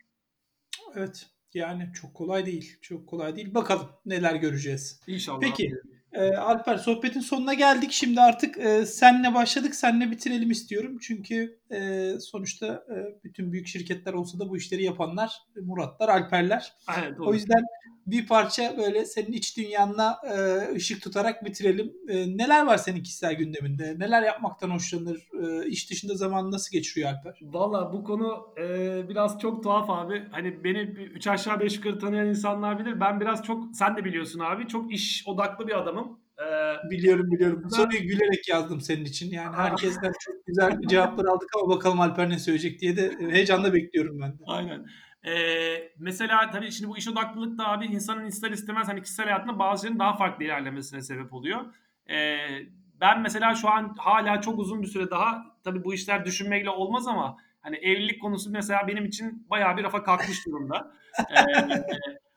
[0.96, 1.30] Evet.
[1.54, 2.78] Yani çok kolay değil.
[2.82, 3.54] Çok kolay değil.
[3.54, 5.02] Bakalım neler göreceğiz.
[5.08, 5.40] İnşallah.
[5.40, 5.72] Peki.
[5.84, 5.99] Abi.
[6.14, 7.92] E, Alper sohbetin sonuna geldik.
[7.92, 9.76] Şimdi artık e, senle başladık.
[9.76, 10.98] Senle bitirelim istiyorum.
[11.02, 16.74] Çünkü e, sonuçta e, bütün büyük şirketler olsa da bu işleri yapanlar Muratlar, Alperler.
[17.00, 17.64] Evet, o yüzden
[18.12, 21.94] bir parça böyle senin iç dünyanla e, ışık tutarak bitirelim.
[22.08, 23.96] E, neler var senin kişisel gündeminde?
[24.00, 25.28] Neler yapmaktan hoşlanır?
[25.44, 27.40] E, iş dışında zaman nasıl geçiriyor Alper?
[27.42, 30.24] Valla bu konu e, biraz çok tuhaf abi.
[30.32, 33.00] Hani beni 3 aşağı 5 yukarı tanıyan insanlar bilir.
[33.00, 34.68] Ben biraz çok sen de biliyorsun abi.
[34.68, 36.20] Çok iş odaklı bir adamım.
[36.40, 37.62] Ee, biliyorum biliyorum.
[37.66, 39.32] Bu soruyu gülerek yazdım senin için.
[39.32, 44.22] Yani herkesten çok güzel cevaplar aldık ama bakalım Alper ne söyleyecek diye de heyecanla bekliyorum
[44.22, 44.44] ben de.
[44.48, 44.86] Aynen.
[45.26, 49.60] Ee, mesela tabii şimdi bu iş odaklılık da abi insanın ister istemez hani kişisel hayatında
[49.60, 51.74] bazı şeylerin daha farklı ilerlemesine sebep oluyor.
[52.10, 52.38] Ee,
[53.02, 57.08] ben mesela şu an hala çok uzun bir süre daha tabii bu işler düşünmekle olmaz
[57.08, 60.92] ama hani evlilik konusu mesela benim için bayağı bir rafa kalkmış durumda.
[61.20, 61.84] Ee,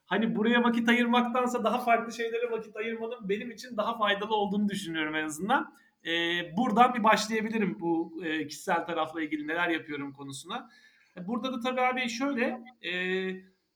[0.07, 5.15] hani buraya vakit ayırmaktansa daha farklı şeylere vakit ayırmanın benim için daha faydalı olduğunu düşünüyorum
[5.15, 5.75] en azından.
[6.07, 6.11] Ee,
[6.57, 10.71] buradan bir başlayabilirim bu e, kişisel tarafla ilgili neler yapıyorum konusuna.
[11.17, 12.93] E, burada da tabii abi şöyle e,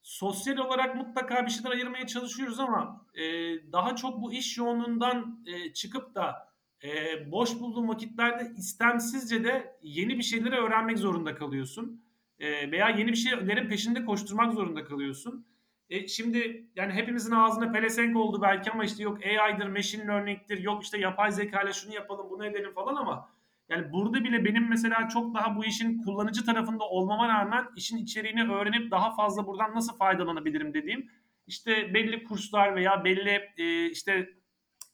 [0.03, 3.23] sosyal olarak mutlaka bir şeyler ayırmaya çalışıyoruz ama e,
[3.73, 6.49] daha çok bu iş yoğunluğundan e, çıkıp da
[6.85, 6.89] e,
[7.33, 12.03] boş bulduğun vakitlerde istemsizce de yeni bir şeyleri öğrenmek zorunda kalıyorsun.
[12.39, 15.47] E, veya yeni bir şeylerin peşinde koşturmak zorunda kalıyorsun.
[15.91, 20.83] E, şimdi yani hepimizin ağzına pelesenk oldu belki ama işte yok AI'dır, machine learning'tir, yok
[20.83, 23.29] işte yapay zeka ile şunu yapalım, bunu edelim falan ama
[23.69, 28.53] yani burada bile benim mesela çok daha bu işin kullanıcı tarafında olmama rağmen işin içeriğini
[28.53, 31.11] öğrenip daha fazla buradan nasıl faydalanabilirim dediğim
[31.47, 34.31] işte belli kurslar veya belli e, işte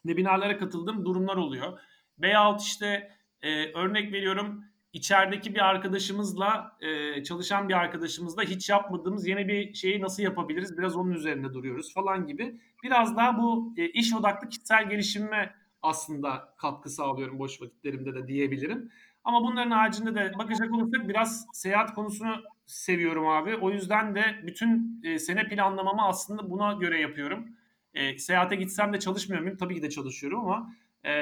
[0.03, 1.79] webinarlara katıldığım durumlar oluyor.
[2.19, 3.11] Veyahut işte
[3.43, 10.01] e, örnek veriyorum içerideki bir arkadaşımızla e, çalışan bir arkadaşımızla hiç yapmadığımız yeni bir şeyi
[10.01, 12.61] nasıl yapabiliriz biraz onun üzerinde duruyoruz falan gibi.
[12.83, 18.93] Biraz daha bu e, iş odaklı kişisel gelişime aslında katkı sağlıyorum boş vakitlerimde de diyebilirim.
[19.25, 23.57] Ama bunların haricinde de bakacak olursak biraz seyahat konusunu seviyorum abi.
[23.57, 27.49] O yüzden de bütün e, sene planlamamı aslında buna göre yapıyorum.
[27.95, 29.57] E, seyahate gitsem de çalışmıyor muyum?
[29.57, 30.73] Tabii ki de çalışıyorum ama
[31.05, 31.13] e,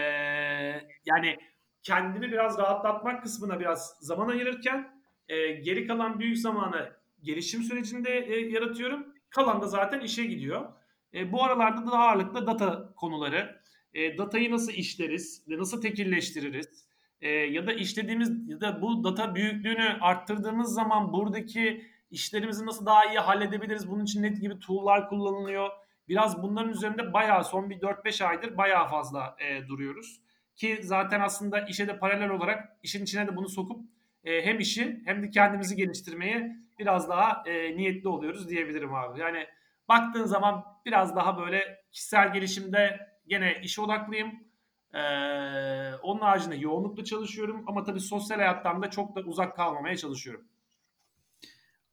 [1.06, 1.38] yani
[1.82, 6.92] kendimi biraz rahatlatmak kısmına biraz zaman ayırırken e, geri kalan büyük zamanı
[7.22, 9.06] gelişim sürecinde e, yaratıyorum.
[9.30, 10.72] Kalan da zaten işe gidiyor.
[11.14, 13.59] E, bu aralarda da ağırlıklı data konuları,
[13.94, 16.90] e, datayı nasıl işleriz nasıl tekilleştiririz?
[17.20, 23.04] E, ya da işlediğimiz ya da bu data büyüklüğünü arttırdığımız zaman buradaki işlerimizi nasıl daha
[23.04, 23.90] iyi halledebiliriz?
[23.90, 25.70] Bunun için ne gibi tool'lar kullanılıyor?
[26.08, 30.20] Biraz bunların üzerinde bayağı son bir 4-5 aydır bayağı fazla e, duruyoruz.
[30.56, 33.84] Ki zaten aslında işe de paralel olarak işin içine de bunu sokup
[34.24, 39.20] e, hem işi hem de kendimizi geliştirmeye biraz daha e, niyetli oluyoruz diyebilirim abi.
[39.20, 39.46] Yani
[39.88, 44.32] baktığın zaman biraz daha böyle kişisel gelişimde gene işe odaklıyım.
[44.94, 44.98] Ee,
[46.02, 50.44] onun haricinde yoğunlukla çalışıyorum ama tabii sosyal hayattan da çok da uzak kalmamaya çalışıyorum.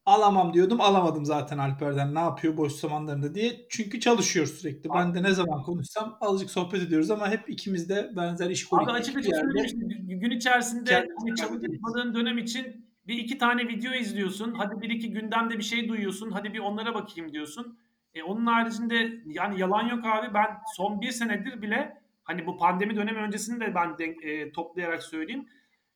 [0.06, 3.66] Alamam diyordum alamadım zaten Alper'den ne yapıyor boş zamanlarında diye.
[3.70, 4.90] Çünkü çalışıyor sürekli.
[4.90, 4.98] Abi.
[4.98, 8.90] Ben de ne zaman konuşsam azıcık sohbet ediyoruz ama hep ikimiz de benzer iş konuyu.
[8.90, 11.08] Abi açıkçası söyleyeyim işte gün içerisinde
[11.38, 14.54] çalışmadığın dönem için bir iki tane video izliyorsun.
[14.54, 16.32] Hadi bir iki gündemde bir şey duyuyorsun.
[16.32, 17.80] Hadi bir onlara bakayım diyorsun.
[18.18, 20.34] E, onun haricinde yani yalan yok abi.
[20.34, 25.04] Ben son bir senedir bile hani bu pandemi dönemi öncesini de ben denk, e, toplayarak
[25.04, 25.46] söyleyeyim.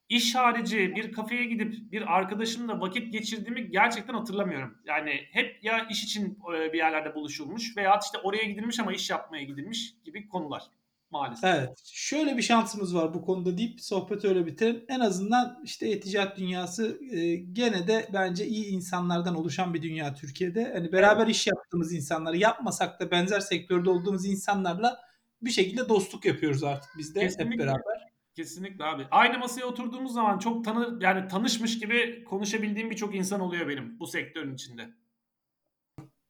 [0.09, 4.77] İş harici bir kafeye gidip bir arkadaşımla vakit geçirdiğimi gerçekten hatırlamıyorum.
[4.85, 9.09] Yani hep ya iş için e, bir yerlerde buluşulmuş veya işte oraya gidilmiş ama iş
[9.09, 10.63] yapmaya gidilmiş gibi konular
[11.11, 11.43] maalesef.
[11.43, 11.69] Evet.
[11.85, 14.85] Şöyle bir şansımız var bu konuda deyip sohbeti öyle bitirelim.
[14.87, 20.71] En azından işte e-ticaret dünyası e, gene de bence iyi insanlardan oluşan bir dünya Türkiye'de.
[20.73, 24.99] Hani beraber iş yaptığımız insanları yapmasak da benzer sektörde olduğumuz insanlarla
[25.41, 27.51] bir şekilde dostluk yapıyoruz artık biz de Kesinlikle.
[27.51, 28.11] hep beraber.
[28.35, 29.07] Kesinlikle abi.
[29.11, 34.07] Aynı masaya oturduğumuz zaman çok tanı yani tanışmış gibi konuşabildiğim birçok insan oluyor benim bu
[34.07, 34.89] sektörün içinde.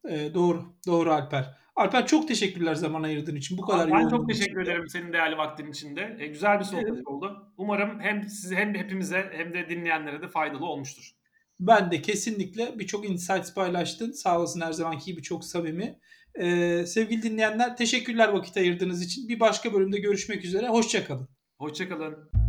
[0.09, 0.75] E, doğru.
[0.87, 1.60] Doğru Alper.
[1.81, 3.57] Alper çok teşekkürler zaman ayırdığın için.
[3.57, 4.71] Bu kadar ben çok teşekkür için.
[4.71, 6.17] ederim senin değerli vaktin içinde.
[6.19, 7.07] E, güzel bir sohbet Evet.
[7.07, 7.53] oldu.
[7.57, 11.11] Umarım hem size hem hepimize hem de dinleyenlere de faydalı olmuştur.
[11.59, 14.11] Ben de kesinlikle birçok insights paylaştın.
[14.11, 15.99] Sağ olasın her zamanki gibi çok samimi.
[16.35, 19.29] Ee, sevgili dinleyenler teşekkürler vakit ayırdığınız için.
[19.29, 20.67] Bir başka bölümde görüşmek üzere.
[20.67, 21.27] Hoşçakalın.
[21.57, 22.40] Hoşçakalın.